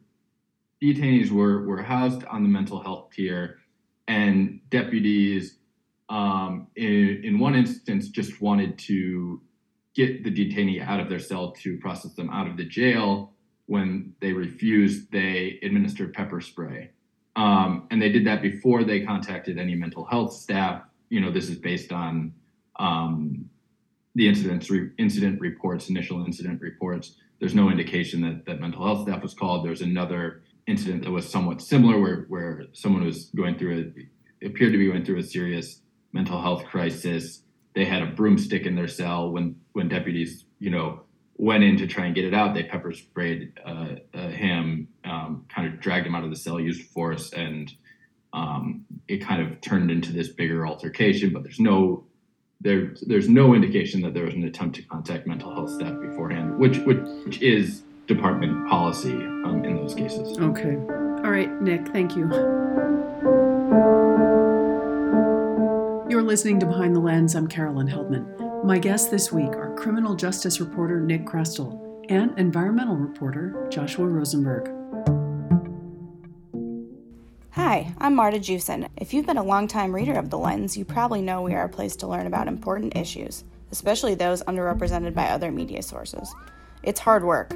detainees 0.82 1.30
were 1.30 1.66
were 1.66 1.82
housed 1.82 2.24
on 2.26 2.42
the 2.42 2.48
mental 2.48 2.82
health 2.82 3.10
tier 3.12 3.58
and 4.08 4.60
deputies 4.68 5.58
um, 6.12 6.66
in, 6.76 7.22
in 7.24 7.38
one 7.38 7.54
instance 7.54 8.08
just 8.08 8.40
wanted 8.40 8.78
to 8.78 9.40
get 9.94 10.24
the 10.24 10.30
detainee 10.30 10.84
out 10.86 11.00
of 11.00 11.08
their 11.08 11.18
cell 11.18 11.52
to 11.52 11.78
process 11.78 12.14
them 12.14 12.30
out 12.30 12.46
of 12.46 12.56
the 12.56 12.64
jail 12.64 13.32
when 13.66 14.14
they 14.20 14.32
refused 14.32 15.10
they 15.12 15.58
administered 15.62 16.12
pepper 16.12 16.40
spray 16.40 16.90
um, 17.36 17.86
and 17.90 18.00
they 18.00 18.10
did 18.10 18.26
that 18.26 18.42
before 18.42 18.84
they 18.84 19.00
contacted 19.00 19.58
any 19.58 19.74
mental 19.74 20.04
health 20.04 20.32
staff. 20.34 20.82
You 21.08 21.20
know, 21.20 21.30
this 21.30 21.48
is 21.48 21.56
based 21.56 21.92
on 21.92 22.34
um, 22.78 23.48
the 24.14 24.28
incidents 24.28 24.70
re- 24.70 24.90
incident 24.98 25.40
reports, 25.40 25.88
initial 25.88 26.24
incident 26.24 26.60
reports. 26.60 27.16
There's 27.40 27.54
no 27.54 27.70
indication 27.70 28.20
that, 28.22 28.44
that 28.46 28.60
mental 28.60 28.84
health 28.84 29.08
staff 29.08 29.22
was 29.22 29.34
called. 29.34 29.64
There's 29.64 29.80
another 29.80 30.42
incident 30.66 31.04
that 31.04 31.10
was 31.10 31.28
somewhat 31.28 31.60
similar 31.60 31.98
where, 32.00 32.26
where 32.28 32.66
someone 32.72 33.04
was 33.04 33.26
going 33.34 33.58
through 33.58 33.92
a 33.96 34.46
appeared 34.46 34.72
to 34.72 34.78
be 34.78 34.88
going 34.88 35.04
through 35.04 35.18
a 35.18 35.22
serious 35.22 35.81
mental 36.12 36.40
health 36.40 36.64
crisis. 36.66 37.42
They 37.74 37.84
had 37.84 38.02
a 38.02 38.06
broomstick 38.06 38.66
in 38.66 38.74
their 38.74 38.88
cell 38.88 39.30
when 39.30 39.56
when 39.72 39.88
deputies, 39.88 40.44
you 40.58 40.70
know, 40.70 41.02
went 41.36 41.64
in 41.64 41.76
to 41.78 41.86
try 41.86 42.06
and 42.06 42.14
get 42.14 42.24
it 42.24 42.34
out. 42.34 42.54
They 42.54 42.64
pepper 42.64 42.92
sprayed 42.92 43.58
uh, 43.64 43.96
uh, 44.14 44.28
him, 44.28 44.88
um, 45.04 45.46
kind 45.48 45.72
of 45.72 45.80
dragged 45.80 46.06
him 46.06 46.14
out 46.14 46.24
of 46.24 46.30
the 46.30 46.36
cell, 46.36 46.60
used 46.60 46.82
force, 46.90 47.32
and 47.32 47.72
um, 48.32 48.84
it 49.08 49.18
kind 49.18 49.42
of 49.42 49.60
turned 49.60 49.90
into 49.90 50.12
this 50.12 50.28
bigger 50.28 50.66
altercation. 50.66 51.32
But 51.32 51.42
there's 51.42 51.60
no 51.60 52.04
there 52.60 52.94
there's 53.06 53.28
no 53.28 53.54
indication 53.54 54.00
that 54.02 54.14
there 54.14 54.24
was 54.24 54.34
an 54.34 54.44
attempt 54.44 54.76
to 54.76 54.82
contact 54.82 55.26
mental 55.26 55.52
health 55.52 55.70
staff 55.70 55.98
beforehand, 56.00 56.58
which 56.58 56.78
which, 56.78 57.00
which 57.24 57.42
is 57.42 57.82
department 58.06 58.68
policy 58.68 59.12
um, 59.12 59.64
in 59.64 59.76
those 59.76 59.94
cases. 59.94 60.38
Okay. 60.38 60.76
All 61.24 61.30
right, 61.30 61.50
Nick, 61.60 61.86
thank 61.88 62.16
you. 62.16 62.28
You're 66.22 66.28
listening 66.28 66.60
to 66.60 66.66
Behind 66.66 66.94
the 66.94 67.00
Lens. 67.00 67.34
I'm 67.34 67.48
Carolyn 67.48 67.88
Heldman. 67.88 68.64
My 68.64 68.78
guests 68.78 69.08
this 69.08 69.32
week 69.32 69.56
are 69.56 69.74
criminal 69.74 70.14
justice 70.14 70.60
reporter 70.60 71.00
Nick 71.00 71.26
Chrastil 71.26 72.06
and 72.08 72.38
environmental 72.38 72.94
reporter 72.94 73.66
Joshua 73.70 74.06
Rosenberg. 74.06 74.70
Hi, 77.50 77.92
I'm 77.98 78.14
Marta 78.14 78.38
Jewson. 78.38 78.88
If 78.96 79.12
you've 79.12 79.26
been 79.26 79.36
a 79.36 79.42
longtime 79.42 79.92
reader 79.92 80.12
of 80.12 80.30
The 80.30 80.38
Lens, 80.38 80.76
you 80.76 80.84
probably 80.84 81.22
know 81.22 81.42
we 81.42 81.54
are 81.54 81.64
a 81.64 81.68
place 81.68 81.96
to 81.96 82.06
learn 82.06 82.28
about 82.28 82.46
important 82.46 82.96
issues, 82.96 83.42
especially 83.72 84.14
those 84.14 84.44
underrepresented 84.44 85.14
by 85.14 85.26
other 85.26 85.50
media 85.50 85.82
sources. 85.82 86.32
It's 86.84 87.00
hard 87.00 87.24
work, 87.24 87.52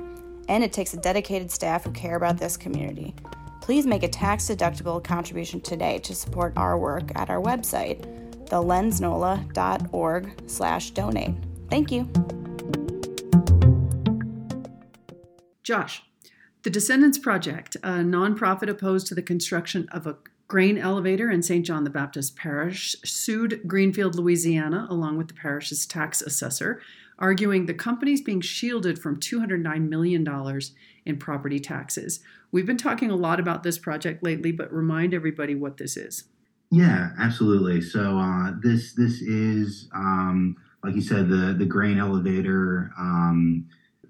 and 0.49 0.64
it 0.64 0.73
takes 0.73 0.92
a 0.92 1.00
dedicated 1.00 1.52
staff 1.52 1.85
who 1.85 1.92
care 1.92 2.16
about 2.16 2.38
this 2.38 2.56
community. 2.56 3.14
Please 3.61 3.87
make 3.87 4.02
a 4.02 4.08
tax-deductible 4.08 5.04
contribution 5.04 5.61
today 5.61 6.00
to 6.00 6.16
support 6.16 6.52
our 6.56 6.76
work 6.76 7.12
at 7.14 7.30
our 7.30 7.40
website, 7.40 8.15
thelensnola.org 8.47 10.43
slash 10.47 10.91
donate. 10.91 11.35
Thank 11.71 11.91
you. 11.91 12.09
Josh, 15.62 16.03
the 16.62 16.71
Descendants 16.71 17.19
Project, 17.19 17.76
a 17.76 17.99
nonprofit 17.99 18.69
opposed 18.69 19.07
to 19.09 19.15
the 19.15 19.23
construction 19.23 19.88
of 19.91 20.07
a 20.07 20.17
grain 20.49 20.79
elevator 20.79 21.31
in 21.31 21.43
St. 21.43 21.67
John 21.67 21.85
the 21.85 21.91
Baptist 21.91 22.37
Parish, 22.37 22.95
sued 23.05 23.62
Greenfield, 23.67 24.15
Louisiana, 24.15 24.87
along 24.88 25.19
with 25.19 25.29
the 25.29 25.35
parish's 25.35 25.87
tax 25.87 26.23
assessor, 26.23 26.81
arguing 27.19 27.67
the 27.67 27.75
company's 27.75 28.21
being 28.21 28.41
shielded 28.41 28.99
from 28.99 29.19
$209 29.19 29.88
million 29.88 30.61
in 31.05 31.17
property 31.19 31.59
taxes. 31.59 32.21
We've 32.53 32.67
been 32.67 32.76
talking 32.76 33.11
a 33.11 33.17
lot 33.17 33.41
about 33.41 33.62
this 33.62 33.79
project 33.79 34.23
lately, 34.23 34.53
but 34.53 34.73
remind 34.73 35.15
everybody 35.15 35.55
what 35.55 35.79
this 35.79 35.97
is. 35.97 36.25
Yeah, 36.70 37.11
absolutely. 37.18 37.80
So 37.80 38.18
uh, 38.18 38.52
this 38.62 38.94
this 38.94 39.20
is 39.23 39.88
um, 39.94 40.56
like 40.82 40.94
you 40.94 41.00
said 41.00 41.28
the 41.28 41.54
the 41.56 41.64
grain 41.66 41.99
elevator 41.99 42.90
um, 42.99 43.66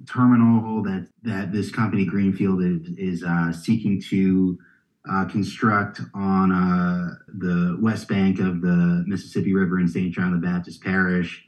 terminal 0.06 0.82
that 0.84 1.08
that 1.22 1.52
this 1.52 1.70
company 1.70 2.04
Greenfield 2.04 2.62
is, 2.62 2.80
is 2.96 3.22
uh, 3.24 3.52
seeking 3.52 4.00
to 4.10 4.58
uh, 5.10 5.24
construct 5.26 6.00
on 6.14 6.50
uh, 6.50 7.14
the 7.28 7.76
west 7.80 8.08
bank 8.08 8.40
of 8.40 8.60
the 8.62 9.04
Mississippi 9.06 9.54
River 9.54 9.78
in 9.78 9.86
St. 9.88 10.12
John 10.12 10.32
the 10.32 10.44
Baptist 10.46 10.82
Parish, 10.82 11.46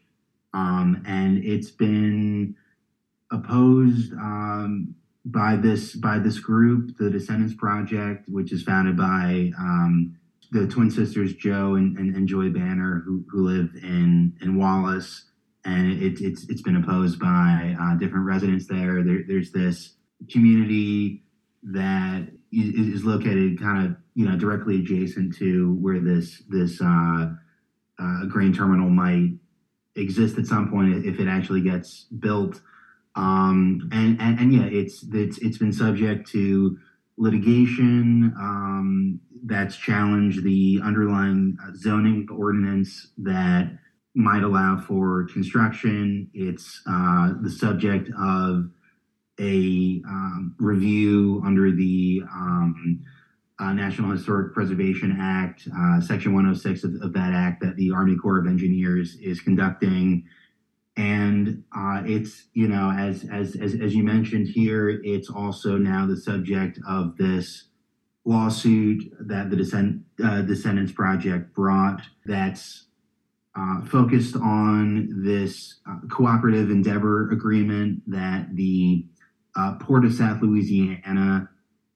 um, 0.53 1.03
and 1.07 1.43
it's 1.45 1.71
been 1.71 2.55
opposed 3.33 4.13
um, 4.15 4.95
by 5.25 5.57
this 5.57 5.95
by 5.97 6.19
this 6.19 6.39
group, 6.39 6.97
the 6.99 7.11
Descendants 7.11 7.55
Project, 7.55 8.29
which 8.29 8.53
is 8.53 8.63
founded 8.63 8.97
by 8.97 9.53
um, 9.59 10.18
the 10.51 10.67
twin 10.67 10.91
sisters 10.91 11.35
Jo 11.35 11.75
and, 11.75 11.97
and, 11.99 12.15
and 12.17 12.29
Joy 12.29 12.51
Banner, 12.51 13.03
who, 13.05 13.25
who 13.31 13.47
live 13.47 13.71
in 13.83 14.35
in 14.41 14.59
Wallace, 14.59 15.27
and 15.65 16.03
it, 16.03 16.21
it's 16.21 16.49
it's 16.49 16.63
been 16.63 16.77
opposed 16.77 17.19
by 17.19 17.77
uh, 17.81 17.97
different 17.97 18.25
residents 18.27 18.67
there. 18.67 19.03
there. 19.05 19.25
There's 19.27 19.53
this 19.53 19.95
community 20.31 21.23
that 21.63 22.29
is, 22.53 23.01
is 23.01 23.05
located 23.05 23.61
kind 23.61 23.87
of 23.87 23.97
you 24.15 24.29
know 24.29 24.37
directly 24.37 24.77
adjacent 24.77 25.37
to 25.37 25.75
where 25.81 26.01
this 26.01 26.43
this 26.49 26.81
uh, 26.81 27.31
uh, 27.99 28.25
grain 28.27 28.53
terminal 28.53 28.89
might 28.89 29.33
exist 29.97 30.39
at 30.39 30.47
some 30.47 30.71
point 30.71 31.05
if 31.05 31.19
it 31.21 31.29
actually 31.29 31.61
gets 31.61 32.07
built. 32.19 32.61
Um, 33.17 33.89
and, 33.93 34.21
and 34.21 34.39
and 34.39 34.53
yeah, 34.53 34.67
it's 34.67 35.05
it's 35.13 35.39
it's 35.39 35.59
been 35.59 35.73
subject 35.73 36.31
to 36.31 36.79
litigation 37.19 38.33
um, 38.39 39.21
that's 39.45 39.77
challenged 39.77 40.43
the 40.43 40.81
underlying 40.83 41.57
uh, 41.63 41.73
zoning 41.75 42.27
ordinance 42.31 43.09
that 43.19 43.79
might 44.15 44.43
allow 44.43 44.79
for 44.79 45.27
construction. 45.33 46.31
It's 46.35 46.83
uh, 46.89 47.35
the 47.41 47.51
subject 47.51 48.11
of 48.19 48.71
a 49.41 50.03
um, 50.09 50.55
review 50.59 51.43
under 51.47 51.71
the 51.71 52.23
um, 52.33 53.05
uh, 53.61 53.73
National 53.73 54.11
Historic 54.11 54.55
Preservation 54.55 55.17
Act, 55.21 55.69
uh, 55.77 56.01
Section 56.01 56.33
106 56.35 56.85
of, 56.85 56.95
of, 57.03 57.13
that 57.13 57.33
act 57.33 57.61
that 57.63 57.77
the 57.77 57.91
Army 57.91 58.17
Corps 58.17 58.39
of 58.39 58.47
Engineers 58.47 59.17
is 59.17 59.41
conducting. 59.41 60.25
And 60.97 61.65
uh, 61.77 62.03
it's, 62.05 62.47
you 62.55 62.69
know, 62.69 62.91
as, 62.91 63.25
as, 63.33 63.57
as, 63.57 63.75
as 63.75 63.95
you 63.95 64.03
mentioned 64.03 64.49
here, 64.49 65.01
it's 65.05 65.31
also 65.31 65.77
now 65.77 66.07
the 66.07 66.17
subject 66.17 66.79
of 66.89 67.17
this 67.17 67.69
lawsuit 68.29 69.11
that 69.21 69.49
the 69.49 69.57
Descend, 69.57 70.05
uh, 70.23 70.43
Descendants 70.43 70.93
Project 70.93 71.55
brought 71.55 72.03
that's 72.27 72.85
uh, 73.59 73.81
focused 73.87 74.37
on 74.37 75.25
this 75.25 75.81
uh, 75.89 75.97
cooperative 76.11 76.71
endeavor 76.71 77.31
agreement 77.31 78.03
that 78.07 78.55
the 78.55 79.07
uh, 79.57 79.77
Port 79.81 80.05
of 80.05 80.13
South 80.13 80.43
Louisiana 80.43 81.49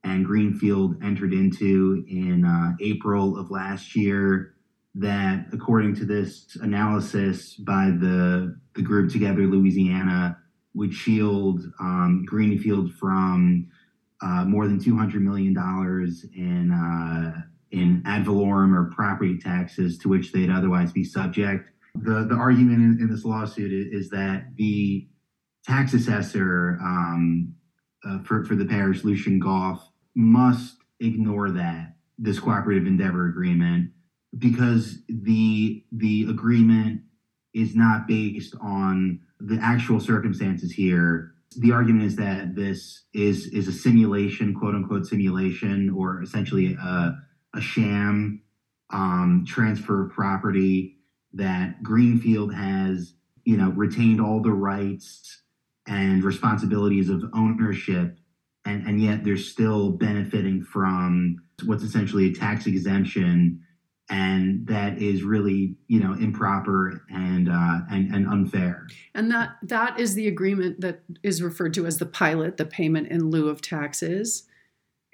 and 0.05 0.25
Greenfield 0.25 0.97
entered 1.05 1.35
into 1.35 2.03
in 2.09 2.45
uh, 2.45 2.77
April 2.81 3.39
of 3.39 3.51
last 3.51 3.95
year. 3.95 4.55
That, 4.95 5.47
according 5.55 5.95
to 5.97 6.05
this 6.05 6.57
analysis 6.61 7.55
by 7.55 7.87
the, 7.87 8.59
the 8.75 8.83
group 8.83 9.11
Together 9.11 9.47
Louisiana, 9.47 10.37
would 10.75 10.93
shield 10.93 11.63
um, 11.81 12.25
Greenfield 12.27 12.93
from 12.95 13.69
uh, 14.23 14.45
more 14.45 14.67
than 14.67 14.79
$200 14.79 15.15
million 15.15 15.57
in, 16.35 16.71
uh, 16.71 17.43
in 17.71 18.03
ad 18.07 18.25
valorem 18.25 18.75
or 18.75 18.91
property 18.95 19.39
taxes 19.39 19.99
to 19.99 20.09
which 20.09 20.33
they'd 20.33 20.51
otherwise 20.51 20.93
be 20.93 21.05
subject. 21.05 21.69
The, 21.95 22.27
the 22.29 22.35
argument 22.35 22.79
in, 22.79 22.99
in 23.01 23.11
this 23.11 23.25
lawsuit 23.25 23.73
is, 23.73 24.05
is, 24.05 24.11
that 24.11 24.57
the 24.57 25.07
tax 25.67 25.93
assessor 25.93 26.79
um, 26.83 27.55
uh, 28.05 28.23
for, 28.23 28.45
for 28.45 28.55
the 28.55 28.65
parish, 28.65 29.05
Lucien 29.05 29.41
Gauff, 29.41 29.81
must 30.15 30.77
ignore 31.01 31.51
that 31.51 31.95
this 32.19 32.39
cooperative 32.39 32.87
endeavor 32.87 33.29
agreement 33.29 33.91
because 34.39 34.99
the 35.09 35.85
the 35.93 36.27
agreement 36.31 37.03
is 37.55 37.75
not 37.75 38.07
based 38.07 38.55
on 38.63 39.21
the 39.41 39.59
actual 39.61 40.01
circumstances 40.01 40.73
here. 40.73 41.35
The 41.55 41.73
argument 41.73 42.05
is 42.05 42.17
that 42.17 42.55
this 42.55 43.05
is 43.15 43.47
is 43.49 43.69
a 43.69 43.73
simulation, 43.73 44.55
quote 44.55 44.75
unquote 44.75 45.07
simulation, 45.07 45.91
or 45.91 46.23
essentially 46.23 46.75
a, 46.75 47.15
a 47.55 47.61
sham 47.61 48.43
um, 48.91 49.45
transfer 49.47 50.07
of 50.07 50.13
property 50.13 50.99
that 51.33 51.83
Greenfield 51.83 52.55
has, 52.55 53.15
you 53.45 53.57
know, 53.57 53.71
retained 53.71 54.21
all 54.21 54.43
the 54.43 54.53
rights 54.53 55.43
and 55.87 56.23
responsibilities 56.23 57.09
of 57.09 57.25
ownership, 57.35 58.19
and, 58.65 58.87
and 58.87 59.01
yet 59.01 59.25
they're 59.25 59.37
still 59.37 59.91
benefiting 59.91 60.63
from 60.63 61.37
what's 61.65 61.83
essentially 61.83 62.31
a 62.31 62.35
tax 62.35 62.67
exemption 62.67 63.61
and 64.13 64.67
that 64.67 65.01
is 65.01 65.23
really 65.23 65.75
you 65.89 65.99
know 65.99 66.13
improper 66.13 67.03
and 67.11 67.49
uh, 67.49 67.81
and 67.91 68.15
and 68.15 68.29
unfair. 68.29 68.87
And 69.15 69.31
that 69.31 69.57
that 69.63 69.99
is 69.99 70.15
the 70.15 70.29
agreement 70.29 70.83
that 70.83 71.01
is 71.23 71.43
referred 71.43 71.75
to 71.75 71.87
as 71.87 71.99
the 71.99 72.07
pilot, 72.07 72.59
the 72.59 72.67
payment 72.67 73.09
in 73.09 73.31
lieu 73.31 73.49
of 73.49 73.63
taxes. 73.63 74.45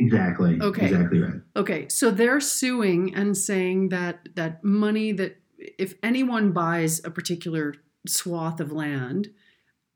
Exactly. 0.00 0.58
Okay. 0.60 0.86
Exactly 0.86 1.20
right. 1.20 1.40
Okay, 1.56 1.88
so 1.88 2.10
they're 2.10 2.40
suing 2.40 3.14
and 3.14 3.36
saying 3.36 3.90
that 3.90 4.28
that 4.34 4.62
money 4.64 5.12
that 5.12 5.40
if 5.56 5.94
anyone 6.02 6.50
buys 6.52 7.00
a 7.04 7.10
particular 7.10 7.74
swath 8.06 8.58
of 8.58 8.72
land, 8.72 9.28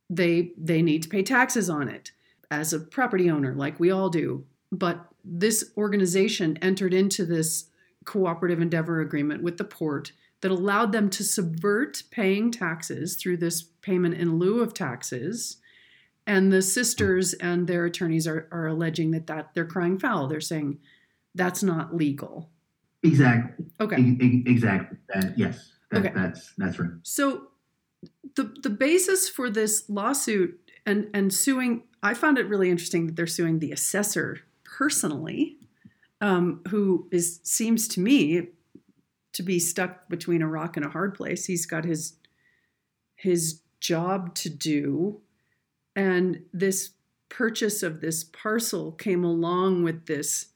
they 0.08 0.52
they 0.56 0.80
need 0.80 1.02
to 1.02 1.08
pay 1.08 1.24
taxes 1.24 1.68
on 1.68 1.88
it 1.88 2.12
as 2.52 2.72
a 2.72 2.78
property 2.78 3.28
owner, 3.28 3.52
like 3.52 3.80
we 3.80 3.90
all 3.90 4.10
do. 4.10 4.44
But 4.70 5.08
this 5.24 5.72
organization 5.76 6.56
entered 6.62 6.94
into 6.94 7.24
this 7.24 7.66
cooperative 8.04 8.60
endeavor 8.60 9.00
agreement 9.00 9.42
with 9.42 9.58
the 9.58 9.64
port 9.64 10.12
that 10.40 10.50
allowed 10.50 10.92
them 10.92 11.08
to 11.08 11.24
subvert 11.24 12.02
paying 12.10 12.50
taxes 12.50 13.16
through 13.16 13.36
this 13.36 13.62
payment 13.62 14.14
in 14.14 14.38
lieu 14.38 14.60
of 14.60 14.74
taxes. 14.74 15.58
And 16.26 16.52
the 16.52 16.62
sisters 16.62 17.32
and 17.34 17.66
their 17.66 17.84
attorneys 17.84 18.26
are, 18.26 18.48
are 18.52 18.66
alleging 18.66 19.10
that, 19.12 19.26
that 19.26 19.54
they're 19.54 19.64
crying 19.64 19.98
foul. 19.98 20.28
They're 20.28 20.40
saying 20.40 20.78
that's 21.34 21.62
not 21.62 21.96
legal. 21.96 22.50
Exactly. 23.02 23.64
Okay. 23.80 23.96
E- 24.00 24.44
exactly. 24.46 24.98
That, 25.12 25.36
yes. 25.36 25.72
That, 25.90 26.06
Okay. 26.06 26.12
That's 26.14 26.52
that's 26.56 26.78
right. 26.78 26.90
So 27.02 27.48
the 28.36 28.54
the 28.62 28.70
basis 28.70 29.28
for 29.28 29.50
this 29.50 29.84
lawsuit 29.88 30.58
and 30.86 31.08
and 31.12 31.32
suing, 31.32 31.82
I 32.02 32.14
found 32.14 32.38
it 32.38 32.48
really 32.48 32.70
interesting 32.70 33.06
that 33.06 33.16
they're 33.16 33.26
suing 33.26 33.58
the 33.58 33.72
assessor 33.72 34.38
personally, 34.64 35.58
um, 36.22 36.62
who 36.68 37.08
is 37.10 37.40
seems 37.42 37.86
to 37.88 38.00
me 38.00 38.48
to 39.32 39.42
be 39.42 39.58
stuck 39.58 40.08
between 40.08 40.40
a 40.40 40.48
rock 40.48 40.76
and 40.76 40.86
a 40.86 40.90
hard 40.90 41.14
place. 41.14 41.44
He's 41.44 41.66
got 41.66 41.84
his 41.84 42.14
his 43.16 43.60
job 43.80 44.34
to 44.36 44.48
do, 44.48 45.20
and 45.94 46.42
this 46.52 46.90
purchase 47.28 47.82
of 47.82 48.00
this 48.00 48.24
parcel 48.24 48.92
came 48.92 49.24
along 49.24 49.82
with 49.82 50.06
this 50.06 50.46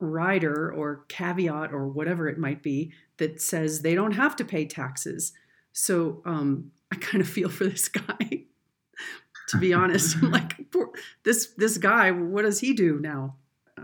rider 0.00 0.72
or 0.72 1.04
caveat 1.08 1.72
or 1.72 1.88
whatever 1.88 2.28
it 2.28 2.38
might 2.38 2.62
be 2.62 2.92
that 3.16 3.40
says 3.40 3.82
they 3.82 3.94
don't 3.94 4.12
have 4.12 4.36
to 4.36 4.44
pay 4.44 4.64
taxes. 4.64 5.32
So 5.72 6.22
um, 6.24 6.70
I 6.92 6.96
kind 6.96 7.20
of 7.20 7.28
feel 7.28 7.50
for 7.50 7.64
this 7.64 7.88
guy. 7.88 8.44
to 9.48 9.58
be 9.58 9.74
honest, 9.74 10.16
I'm 10.22 10.30
like 10.30 10.70
poor, 10.70 10.90
this 11.22 11.48
this 11.58 11.76
guy. 11.76 12.12
What 12.12 12.42
does 12.42 12.60
he 12.60 12.72
do 12.72 12.98
now? 12.98 13.36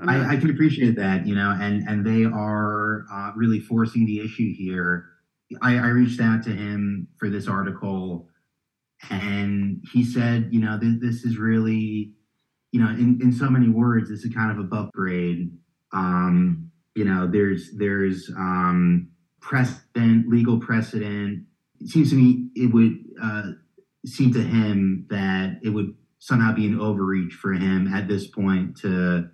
I, 0.08 0.34
I 0.34 0.36
can 0.36 0.50
appreciate 0.50 0.96
that, 0.96 1.26
you 1.26 1.34
know, 1.34 1.56
and 1.60 1.88
and 1.88 2.04
they 2.04 2.24
are 2.24 3.04
uh, 3.12 3.32
really 3.36 3.60
forcing 3.60 4.06
the 4.06 4.20
issue 4.20 4.52
here. 4.54 5.06
I, 5.60 5.76
I 5.76 5.88
reached 5.88 6.20
out 6.20 6.42
to 6.44 6.50
him 6.50 7.08
for 7.18 7.28
this 7.28 7.46
article, 7.46 8.28
and 9.10 9.82
he 9.92 10.04
said, 10.04 10.48
you 10.50 10.60
know, 10.60 10.78
this, 10.78 10.94
this 11.00 11.24
is 11.24 11.36
really, 11.36 12.14
you 12.72 12.80
know, 12.80 12.88
in, 12.88 13.18
in 13.22 13.32
so 13.32 13.50
many 13.50 13.68
words, 13.68 14.08
this 14.08 14.24
is 14.24 14.34
kind 14.34 14.50
of 14.50 14.58
above 14.58 14.92
grade. 14.92 15.50
Um, 15.92 16.70
you 16.94 17.04
know, 17.04 17.28
there's 17.30 17.70
there's 17.76 18.30
um, 18.36 19.08
precedent, 19.40 20.28
legal 20.28 20.58
precedent. 20.58 21.44
It 21.80 21.88
seems 21.88 22.10
to 22.10 22.16
me 22.16 22.48
it 22.54 22.72
would 22.72 22.98
uh, 23.22 23.52
seem 24.06 24.32
to 24.32 24.42
him 24.42 25.06
that 25.10 25.58
it 25.62 25.70
would 25.70 25.94
somehow 26.18 26.54
be 26.54 26.66
an 26.66 26.78
overreach 26.80 27.32
for 27.34 27.52
him 27.52 27.92
at 27.92 28.08
this 28.08 28.28
point 28.28 28.76
to 28.78 29.28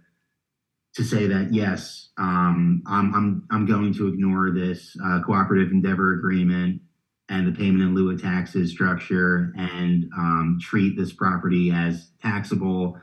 to 0.95 1.05
say 1.05 1.27
that 1.27 1.53
yes, 1.53 2.09
um, 2.19 2.83
I'm 2.87 3.15
I'm 3.15 3.47
I'm 3.51 3.67
going 3.67 3.95
to 3.95 4.09
ignore 4.09 4.51
this 4.51 4.97
uh, 5.05 5.21
cooperative 5.25 5.71
endeavor 5.71 6.15
agreement 6.15 6.81
and 7.29 7.47
the 7.47 7.53
payment 7.53 7.83
in 7.83 7.95
lieu 7.95 8.11
of 8.11 8.21
taxes 8.21 8.71
structure 8.71 9.53
and 9.57 10.11
um, 10.17 10.59
treat 10.61 10.97
this 10.97 11.13
property 11.13 11.71
as 11.71 12.11
taxable. 12.23 12.99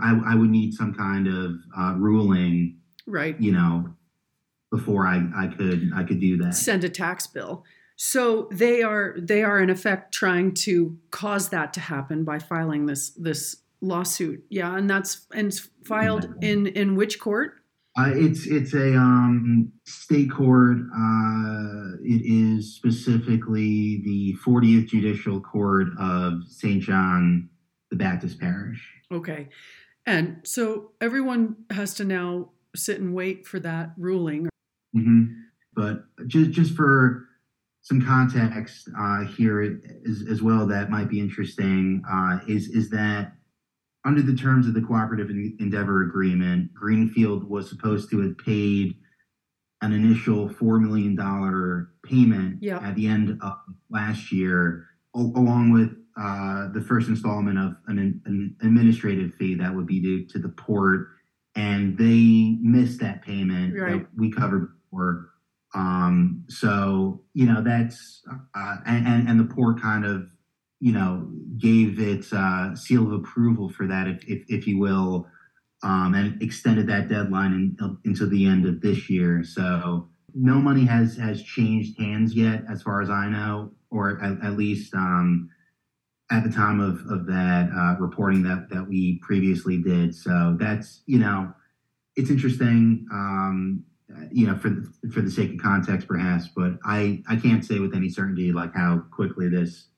I, 0.00 0.20
I 0.26 0.34
would 0.34 0.50
need 0.50 0.74
some 0.74 0.94
kind 0.94 1.26
of 1.26 1.52
uh, 1.76 1.94
ruling, 1.96 2.78
right. 3.06 3.40
you 3.40 3.52
know, 3.52 3.94
before 4.70 5.06
I, 5.06 5.22
I 5.36 5.46
could 5.46 5.90
I 5.94 6.04
could 6.04 6.20
do 6.20 6.36
that. 6.38 6.54
Send 6.54 6.84
a 6.84 6.88
tax 6.88 7.26
bill. 7.26 7.64
So 7.96 8.48
they 8.52 8.82
are 8.82 9.16
they 9.18 9.42
are 9.42 9.58
in 9.60 9.70
effect 9.70 10.12
trying 10.12 10.54
to 10.54 10.98
cause 11.10 11.48
that 11.48 11.72
to 11.74 11.80
happen 11.80 12.24
by 12.24 12.38
filing 12.38 12.86
this 12.86 13.10
this 13.10 13.56
lawsuit. 13.80 14.44
Yeah, 14.50 14.76
and 14.76 14.88
that's 14.88 15.26
and 15.32 15.48
it's 15.48 15.68
filed 15.84 16.34
in 16.42 16.66
in 16.68 16.94
which 16.94 17.20
court? 17.20 17.54
Uh, 17.98 18.12
it's 18.14 18.46
it's 18.46 18.74
a 18.74 18.94
um, 18.96 19.72
state 19.84 20.30
court. 20.30 20.78
Uh, 20.78 21.96
it 22.02 22.22
is 22.24 22.76
specifically 22.76 24.00
the 24.04 24.36
40th 24.46 24.86
Judicial 24.86 25.40
Court 25.40 25.88
of 25.98 26.44
St. 26.46 26.80
John 26.80 27.48
the 27.90 27.96
Baptist 27.96 28.38
Parish. 28.38 28.86
Okay. 29.10 29.48
And 30.06 30.40
so 30.44 30.92
everyone 31.00 31.56
has 31.70 31.94
to 31.94 32.04
now 32.04 32.50
sit 32.76 33.00
and 33.00 33.14
wait 33.14 33.46
for 33.46 33.58
that 33.60 33.92
ruling. 33.96 34.48
hmm 34.92 35.24
But 35.74 36.04
just 36.26 36.50
just 36.50 36.74
for 36.74 37.24
some 37.80 38.04
context 38.04 38.88
uh, 38.98 39.24
here 39.24 39.80
as, 40.08 40.22
as 40.30 40.42
well, 40.42 40.66
that 40.66 40.90
might 40.90 41.08
be 41.08 41.20
interesting 41.20 42.02
uh, 42.10 42.38
is 42.46 42.68
is 42.68 42.90
that 42.90 43.32
under 44.08 44.22
the 44.22 44.34
terms 44.34 44.66
of 44.66 44.72
the 44.72 44.80
cooperative 44.80 45.28
endeavor 45.28 46.02
agreement, 46.02 46.72
Greenfield 46.72 47.44
was 47.48 47.68
supposed 47.68 48.08
to 48.10 48.20
have 48.22 48.38
paid 48.38 48.94
an 49.82 49.92
initial 49.92 50.48
four 50.48 50.80
million 50.80 51.14
dollar 51.14 51.90
payment 52.04 52.56
Yeah. 52.62 52.78
at 52.78 52.94
the 52.96 53.06
end 53.06 53.38
of 53.42 53.52
last 53.90 54.32
year, 54.32 54.86
al- 55.14 55.32
along 55.36 55.72
with 55.72 55.90
uh, 56.18 56.72
the 56.72 56.80
first 56.80 57.08
installment 57.08 57.58
of 57.58 57.74
an, 57.86 57.98
an 58.24 58.56
administrative 58.62 59.34
fee 59.34 59.54
that 59.56 59.72
would 59.76 59.86
be 59.86 60.00
due 60.00 60.26
to 60.28 60.38
the 60.38 60.48
port, 60.48 61.08
and 61.54 61.96
they 61.98 62.56
missed 62.62 62.98
that 63.00 63.22
payment 63.22 63.78
Right. 63.78 63.92
that 64.00 64.06
we 64.16 64.32
covered 64.32 64.68
before. 64.90 65.30
Um, 65.74 66.44
so 66.48 67.24
you 67.34 67.44
know 67.44 67.62
that's 67.62 68.22
uh, 68.56 68.76
and, 68.86 69.06
and 69.06 69.28
and 69.28 69.38
the 69.38 69.44
port 69.54 69.82
kind 69.82 70.06
of 70.06 70.22
you 70.80 70.92
know 70.92 71.28
gave 71.58 71.98
its 71.98 72.32
uh, 72.32 72.74
seal 72.74 73.06
of 73.06 73.12
approval 73.12 73.68
for 73.68 73.86
that, 73.86 74.06
if 74.06 74.24
if, 74.26 74.44
if 74.48 74.66
you 74.66 74.78
will, 74.78 75.26
um, 75.82 76.14
and 76.14 76.40
extended 76.42 76.86
that 76.88 77.08
deadline 77.08 77.76
in, 77.80 77.98
until 78.04 78.28
the 78.28 78.46
end 78.46 78.66
of 78.66 78.80
this 78.80 79.10
year. 79.10 79.42
So 79.44 80.08
no 80.34 80.54
money 80.54 80.84
has 80.86 81.16
has 81.16 81.42
changed 81.42 81.98
hands 81.98 82.34
yet, 82.34 82.62
as 82.70 82.82
far 82.82 83.02
as 83.02 83.10
I 83.10 83.28
know, 83.28 83.72
or 83.90 84.22
at, 84.22 84.44
at 84.44 84.56
least 84.56 84.94
um, 84.94 85.50
at 86.30 86.44
the 86.44 86.50
time 86.50 86.80
of 86.80 87.00
of 87.10 87.26
that 87.26 87.70
uh, 87.74 88.00
reporting 88.00 88.42
that 88.44 88.68
that 88.70 88.88
we 88.88 89.20
previously 89.22 89.82
did. 89.82 90.14
So 90.14 90.56
that's 90.58 91.02
you 91.06 91.18
know 91.18 91.52
it's 92.16 92.30
interesting. 92.30 93.06
Um, 93.12 93.84
uh, 94.10 94.22
you 94.32 94.46
know, 94.46 94.56
for 94.56 94.70
the, 94.70 94.90
for 95.12 95.20
the 95.20 95.30
sake 95.30 95.52
of 95.52 95.58
context, 95.58 96.08
perhaps, 96.08 96.48
but 96.56 96.78
I 96.84 97.22
I 97.28 97.36
can't 97.36 97.64
say 97.64 97.78
with 97.78 97.94
any 97.94 98.08
certainty 98.08 98.52
like 98.52 98.74
how 98.74 99.02
quickly 99.10 99.48
this 99.50 99.88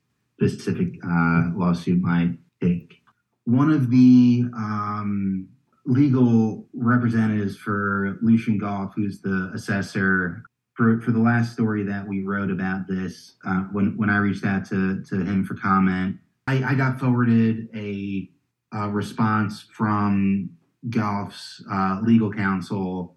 specific 0.40 0.94
uh, 1.04 1.50
lawsuit 1.54 2.00
might 2.00 2.38
take. 2.62 3.02
One 3.44 3.70
of 3.70 3.90
the 3.90 4.44
um, 4.54 5.48
legal 5.84 6.66
representatives 6.72 7.56
for 7.56 8.18
Lucien 8.22 8.58
Gauff, 8.58 8.92
who's 8.94 9.20
the 9.20 9.50
assessor, 9.54 10.42
for, 10.74 11.00
for 11.02 11.10
the 11.10 11.18
last 11.18 11.52
story 11.52 11.82
that 11.84 12.06
we 12.06 12.22
wrote 12.22 12.50
about 12.50 12.86
this, 12.88 13.34
uh, 13.46 13.62
when, 13.72 13.96
when 13.96 14.08
I 14.08 14.16
reached 14.18 14.44
out 14.44 14.64
to, 14.66 15.02
to 15.04 15.16
him 15.16 15.44
for 15.44 15.54
comment, 15.54 16.16
I, 16.46 16.62
I 16.62 16.74
got 16.74 16.98
forwarded 16.98 17.68
a, 17.74 18.30
uh 18.72 18.86
response 18.86 19.66
from 19.72 20.48
Gauff's 20.90 21.60
uh, 21.70 21.98
legal 22.04 22.32
counsel 22.32 23.16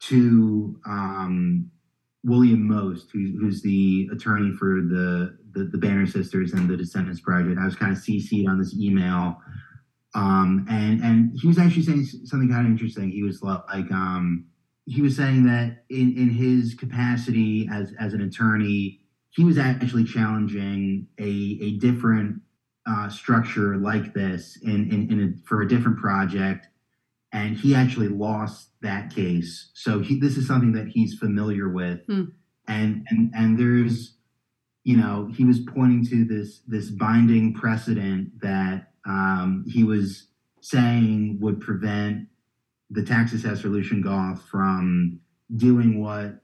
to 0.00 0.78
um, 0.84 1.70
William 2.24 2.66
Most, 2.66 3.10
who, 3.12 3.36
who's 3.40 3.62
the 3.62 4.08
attorney 4.12 4.52
for 4.52 4.82
the, 4.82 5.38
the 5.52 5.64
the 5.64 5.78
Banner 5.78 6.06
Sisters 6.06 6.52
and 6.52 6.68
the 6.68 6.76
Descendants 6.76 7.20
Project. 7.20 7.58
I 7.58 7.64
was 7.64 7.76
kind 7.76 7.92
of 7.92 7.98
CC'd 7.98 8.48
on 8.48 8.58
this 8.58 8.74
email, 8.74 9.40
Um, 10.14 10.66
and 10.68 11.02
and 11.02 11.30
he 11.40 11.46
was 11.46 11.58
actually 11.58 11.82
saying 11.82 12.04
something 12.24 12.48
kind 12.48 12.66
of 12.66 12.72
interesting. 12.72 13.10
He 13.10 13.22
was 13.22 13.42
like, 13.42 13.90
um, 13.92 14.46
he 14.86 15.02
was 15.02 15.16
saying 15.16 15.44
that 15.44 15.84
in 15.90 16.16
in 16.16 16.30
his 16.30 16.74
capacity 16.74 17.68
as 17.70 17.92
as 18.00 18.14
an 18.14 18.22
attorney, 18.22 19.00
he 19.30 19.44
was 19.44 19.58
actually 19.58 20.04
challenging 20.04 21.06
a 21.18 21.58
a 21.60 21.70
different 21.78 22.40
uh, 22.86 23.08
structure 23.10 23.76
like 23.76 24.14
this 24.14 24.56
in 24.62 24.90
in, 24.90 25.12
in 25.12 25.20
a, 25.20 25.46
for 25.46 25.60
a 25.62 25.68
different 25.68 25.98
project, 25.98 26.68
and 27.32 27.56
he 27.56 27.74
actually 27.74 28.08
lost 28.08 28.70
that 28.80 29.14
case. 29.14 29.70
So 29.74 30.00
he, 30.00 30.18
this 30.18 30.36
is 30.36 30.46
something 30.46 30.72
that 30.72 30.88
he's 30.88 31.14
familiar 31.18 31.68
with, 31.68 32.00
Hmm. 32.06 32.24
and 32.66 33.06
and 33.10 33.32
and 33.34 33.58
there's, 33.58 34.16
you 34.84 34.96
know, 34.96 35.30
he 35.34 35.44
was 35.44 35.60
pointing 35.60 36.04
to 36.06 36.24
this 36.24 36.60
this 36.66 36.90
binding 36.90 37.54
precedent 37.54 38.40
that 38.40 38.92
um, 39.06 39.64
he 39.66 39.84
was 39.84 40.28
saying 40.60 41.38
would 41.40 41.60
prevent 41.60 42.28
the 42.90 43.02
tax 43.02 43.32
assessor 43.32 43.68
Lucien 43.68 44.02
Gauff 44.02 44.40
from 44.50 45.20
doing 45.56 46.00
what 46.02 46.40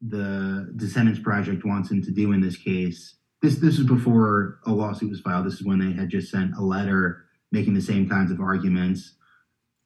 the 0.00 0.72
Descendants 0.76 1.20
Project 1.20 1.64
wants 1.64 1.90
him 1.90 2.02
to 2.02 2.10
do 2.10 2.32
in 2.32 2.40
this 2.40 2.56
case. 2.56 3.16
This 3.42 3.56
this 3.56 3.78
was 3.78 3.86
before 3.86 4.58
a 4.66 4.72
lawsuit 4.72 5.10
was 5.10 5.20
filed. 5.20 5.46
This 5.46 5.54
is 5.54 5.64
when 5.64 5.78
they 5.78 5.92
had 5.92 6.08
just 6.08 6.30
sent 6.30 6.56
a 6.56 6.62
letter 6.62 7.24
making 7.52 7.74
the 7.74 7.80
same 7.80 8.08
kinds 8.08 8.30
of 8.30 8.40
arguments. 8.40 9.14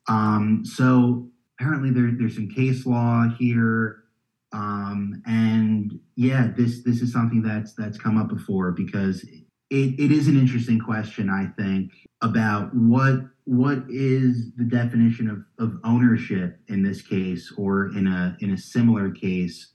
Um, 0.09 0.62
so 0.65 1.29
apparently 1.59 1.91
there, 1.91 2.11
there's 2.19 2.35
some 2.35 2.49
case 2.49 2.87
law 2.87 3.29
here. 3.38 4.05
Um, 4.53 5.23
and 5.27 5.99
yeah, 6.17 6.51
this 6.57 6.83
this 6.85 7.01
is 7.01 7.12
something 7.12 7.43
that's 7.43 7.73
that's 7.75 7.97
come 7.97 8.19
up 8.19 8.29
before 8.29 8.73
because 8.73 9.25
it, 9.71 9.99
it 9.99 10.12
is 10.12 10.29
an 10.29 10.38
interesting 10.38 10.79
question, 10.79 11.31
I 11.31 11.47
think, 11.61 11.93
about 12.21 12.75
what 12.75 13.21
what 13.45 13.85
is 13.88 14.53
the 14.57 14.65
definition 14.65 15.29
of, 15.29 15.65
of 15.65 15.81
ownership 15.85 16.59
in 16.69 16.83
this 16.83 17.01
case 17.03 17.53
or 17.57 17.87
in 17.97 18.07
a 18.07 18.37
in 18.41 18.51
a 18.53 18.59
similar 18.59 19.11
case 19.11 19.73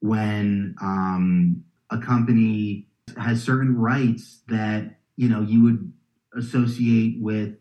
when 0.00 0.74
um, 0.80 1.64
a 1.90 1.98
company 1.98 2.86
has 3.18 3.42
certain 3.42 3.76
rights 3.76 4.42
that 4.48 4.98
you 5.16 5.28
know 5.28 5.42
you 5.42 5.62
would 5.62 5.92
associate 6.36 7.16
with 7.20 7.56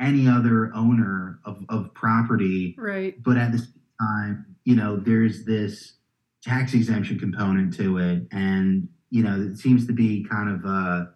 any 0.00 0.28
other 0.28 0.70
owner 0.74 1.40
of, 1.44 1.58
of 1.68 1.92
property 1.94 2.74
Right. 2.78 3.20
but 3.22 3.36
at 3.36 3.52
the 3.52 3.58
same 3.58 3.72
time, 4.00 4.46
you 4.64 4.76
know, 4.76 4.96
there's 4.96 5.44
this 5.44 5.94
tax 6.42 6.74
exemption 6.74 7.18
component 7.18 7.74
to 7.74 7.98
it, 7.98 8.26
and 8.32 8.88
you 9.10 9.22
know, 9.22 9.40
it 9.40 9.56
seems 9.58 9.86
to 9.86 9.92
be 9.92 10.24
kind 10.24 10.50
of 10.50 10.64
a, 10.64 11.12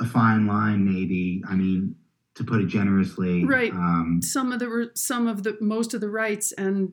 a 0.00 0.06
fine 0.06 0.46
line, 0.46 0.84
maybe. 0.84 1.42
I 1.46 1.54
mean, 1.54 1.94
to 2.34 2.44
put 2.44 2.60
it 2.62 2.66
generously, 2.66 3.44
Right. 3.44 3.72
Um, 3.72 4.20
Some 4.22 4.50
of 4.52 4.58
the 4.58 4.90
some 4.94 5.26
of 5.28 5.42
the 5.42 5.56
most 5.60 5.92
of 5.94 6.00
the 6.00 6.08
rights 6.08 6.52
and 6.52 6.92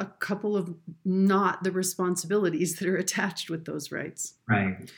a 0.00 0.06
couple 0.06 0.56
of 0.56 0.74
not 1.04 1.62
the 1.64 1.70
responsibilities 1.72 2.76
that 2.78 2.88
are 2.88 2.96
attached 2.96 3.48
with 3.50 3.64
those 3.64 3.90
rights. 3.92 4.34
right. 4.48 4.90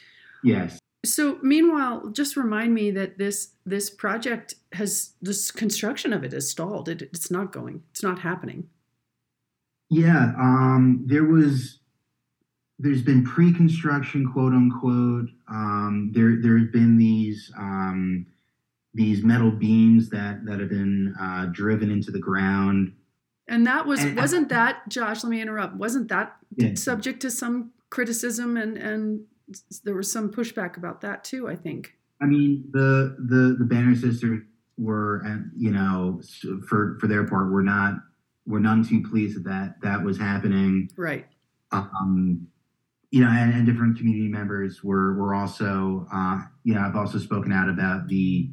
Yes. 0.43 0.79
So 1.05 1.39
meanwhile, 1.43 2.09
just 2.09 2.37
remind 2.37 2.75
me 2.75 2.91
that 2.91 3.17
this 3.19 3.53
this 3.65 3.89
project 3.89 4.57
has 4.73 5.13
this 5.23 5.51
construction 5.51 6.13
of 6.13 6.25
it 6.25 6.35
is 6.35 6.51
stalled. 6.51 6.89
It, 6.89 7.03
it's 7.03 7.31
not 7.31 7.53
going. 7.53 7.83
It's 7.91 8.03
not 8.03 8.19
happening. 8.21 8.69
Yeah. 9.89 10.33
Um, 10.39 11.05
there 11.07 11.25
was. 11.25 11.79
There's 12.83 13.03
been 13.03 13.25
pre-construction, 13.25 14.31
quote 14.33 14.55
unquote. 14.55 15.29
Um, 15.49 16.13
there, 16.15 16.37
there's 16.41 16.71
been 16.71 16.97
these 16.97 17.53
um, 17.59 18.27
these 18.95 19.23
metal 19.23 19.51
beams 19.51 20.09
that 20.11 20.45
that 20.47 20.61
have 20.61 20.71
been 20.71 21.15
uh, 21.21 21.47
driven 21.47 21.91
into 21.91 22.11
the 22.11 22.19
ground. 22.19 22.93
And 23.49 23.67
that 23.67 23.85
was 23.87 24.01
And- 24.01 24.17
wasn't 24.17 24.49
that 24.51 24.89
Josh? 24.89 25.25
Let 25.25 25.31
me 25.31 25.41
interrupt. 25.41 25.77
Wasn't 25.77 26.09
that 26.09 26.37
Yeah. 26.57 26.75
subject 26.75 27.21
to 27.21 27.31
some 27.31 27.73
criticism 27.91 28.57
and 28.57 28.77
and 28.79 29.25
there 29.85 29.95
was 29.95 30.11
some 30.11 30.31
pushback 30.31 30.77
about 30.77 31.01
that 31.03 31.25
too? 31.25 31.49
I 31.49 31.57
think. 31.57 31.95
I 32.21 32.27
mean, 32.27 32.65
the 32.71 33.17
the 33.19 33.57
the 33.59 33.65
Banner 33.65 33.95
sisters 33.95 34.43
were, 34.77 35.23
and 35.25 35.51
you 35.57 35.71
know, 35.71 36.21
for 36.69 36.99
for 37.01 37.07
their 37.07 37.27
part, 37.27 37.51
were 37.51 37.63
not 37.63 37.95
were 38.47 38.61
none 38.61 38.85
too 38.85 39.03
pleased 39.03 39.37
that 39.37 39.45
that, 39.45 39.75
that 39.83 40.05
was 40.05 40.19
happening. 40.19 40.91
Right. 40.97 41.27
Um, 41.73 42.49
you 43.11 43.23
know, 43.25 43.31
and, 43.31 43.53
and 43.53 43.67
different 43.67 43.99
community 43.99 44.29
members 44.29 44.85
were 44.85 45.15
were 45.15 45.35
also, 45.35 46.07
uh, 46.13 46.43
you 46.65 46.75
know, 46.75 46.81
I've 46.81 46.97
also 46.97 47.19
spoken 47.19 47.53
out 47.53 47.69
about 47.69 48.09
the 48.09 48.51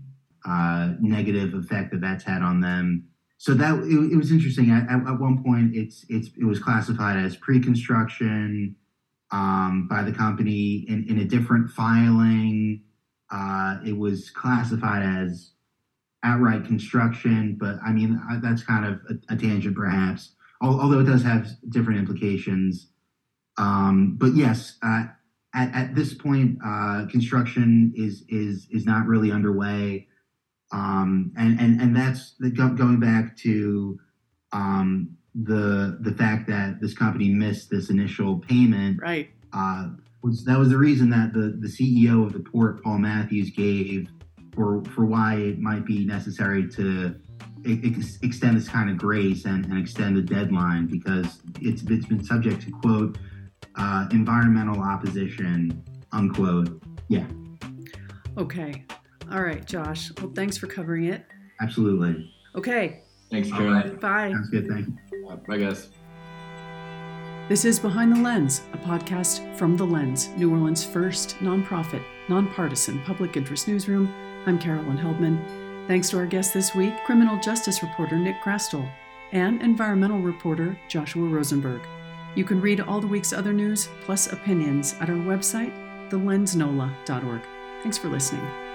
uh, 0.47 0.93
negative 0.99 1.53
effect 1.53 1.91
that 1.91 2.01
that's 2.01 2.23
had 2.23 2.41
on 2.41 2.61
them. 2.61 3.07
So 3.37 3.53
that 3.53 3.77
it, 3.83 4.13
it 4.13 4.15
was 4.15 4.31
interesting. 4.31 4.71
At, 4.71 4.89
at, 4.89 5.07
at 5.07 5.19
one 5.19 5.43
point, 5.43 5.75
it's 5.75 6.05
it's 6.09 6.29
it 6.37 6.45
was 6.45 6.59
classified 6.59 7.17
as 7.17 7.35
pre-construction 7.35 8.75
um, 9.31 9.87
by 9.89 10.03
the 10.03 10.11
company 10.11 10.85
in, 10.87 11.05
in 11.09 11.19
a 11.19 11.25
different 11.25 11.69
filing. 11.69 12.83
Uh, 13.31 13.77
it 13.85 13.97
was 13.97 14.29
classified 14.29 15.03
as 15.03 15.51
outright 16.23 16.65
construction, 16.65 17.57
but 17.59 17.75
I 17.85 17.91
mean 17.91 18.21
I- 18.29 18.39
that's 18.41 18.63
kind 18.63 18.85
of 18.85 18.99
a, 19.09 19.33
a 19.33 19.37
tangent, 19.37 19.75
perhaps. 19.75 20.33
Al- 20.63 20.79
Although 20.79 21.01
it 21.01 21.05
does 21.05 21.23
have 21.23 21.47
different 21.69 21.99
implications. 21.99 22.89
Um, 23.57 24.15
but 24.17 24.35
yes, 24.35 24.77
uh, 24.83 25.05
at, 25.53 25.73
at 25.73 25.95
this 25.95 26.13
point, 26.13 26.57
uh, 26.63 27.05
construction 27.09 27.91
is 27.95 28.23
is 28.29 28.67
is 28.71 28.85
not 28.85 29.07
really 29.07 29.31
underway, 29.31 30.07
um, 30.71 31.31
and 31.37 31.59
and 31.59 31.81
and 31.81 31.95
that's 31.95 32.35
the, 32.39 32.49
going 32.51 32.99
back 32.99 33.35
to 33.37 33.99
um, 34.51 35.16
the 35.43 35.97
the 36.01 36.11
fact 36.13 36.47
that 36.47 36.81
this 36.81 36.93
company 36.93 37.29
missed 37.29 37.69
this 37.69 37.89
initial 37.89 38.39
payment 38.39 38.99
Right. 39.01 39.29
uh, 39.53 39.89
was 40.23 40.43
that 40.45 40.57
was 40.57 40.69
the 40.69 40.77
reason 40.77 41.09
that 41.11 41.33
the 41.33 41.55
the 41.59 41.67
CEO 41.67 42.25
of 42.25 42.33
the 42.33 42.39
port, 42.39 42.83
Paul 42.83 42.97
Matthews, 42.99 43.51
gave 43.51 44.09
for 44.55 44.83
for 44.85 45.05
why 45.05 45.35
it 45.35 45.59
might 45.59 45.85
be 45.85 46.05
necessary 46.05 46.67
to 46.71 47.15
e- 47.65 47.79
ex- 47.83 48.17
extend 48.23 48.57
this 48.57 48.67
kind 48.67 48.89
of 48.89 48.97
grace 48.97 49.45
and, 49.45 49.65
and 49.65 49.77
extend 49.77 50.17
the 50.17 50.21
deadline 50.23 50.87
because 50.87 51.41
it's 51.61 51.83
it's 51.83 52.05
been 52.07 52.23
subject 52.23 52.63
to 52.63 52.71
quote 52.71 53.17
uh, 53.75 54.07
environmental 54.11 54.81
opposition 54.81 55.83
unquote. 56.11 56.81
Yeah, 57.09 57.27
Okay. 58.37 58.83
All 59.31 59.41
right, 59.43 59.63
Josh. 59.65 60.11
Well, 60.19 60.31
thanks 60.33 60.57
for 60.57 60.67
covering 60.67 61.05
it. 61.05 61.25
absolutely. 61.61 62.33
Okay. 62.55 63.03
Thanks, 63.29 63.51
All 63.51 63.61
right. 63.63 63.99
Bye. 63.99 64.31
Sounds 64.31 64.49
good. 64.49 64.67
Thank 64.67 64.87
you. 64.87 64.97
Bye, 65.35 65.57
guys. 65.57 65.89
This 67.49 67.63
is 67.63 67.79
Behind 67.79 68.11
the 68.11 68.21
Lens, 68.21 68.61
a 68.73 68.77
podcast 68.77 69.55
from 69.57 69.77
The 69.77 69.85
Lens, 69.85 70.29
New 70.37 70.51
Orleans' 70.51 70.83
first 70.83 71.37
nonprofit, 71.37 72.03
nonpartisan 72.27 73.01
public 73.03 73.37
interest 73.37 73.67
newsroom. 73.67 74.13
I'm 74.45 74.59
Carolyn 74.59 74.97
Heldman. 74.97 75.87
Thanks 75.87 76.09
to 76.09 76.17
our 76.17 76.25
guest 76.25 76.53
this 76.53 76.75
week, 76.75 76.93
criminal 77.05 77.39
justice 77.39 77.81
reporter 77.81 78.17
Nick 78.17 78.35
Chrastil 78.43 78.89
and 79.31 79.61
environmental 79.61 80.19
reporter 80.19 80.77
Joshua 80.89 81.27
Rosenberg. 81.27 81.81
You 82.35 82.43
can 82.43 82.61
read 82.61 82.81
all 82.81 82.99
the 82.99 83.07
week's 83.07 83.33
other 83.33 83.53
news 83.53 83.89
plus 84.01 84.31
opinions 84.31 84.95
at 84.99 85.09
our 85.09 85.15
website, 85.15 85.73
thelensnola.org. 86.09 87.41
Thanks 87.81 87.97
for 87.97 88.09
listening. 88.09 88.66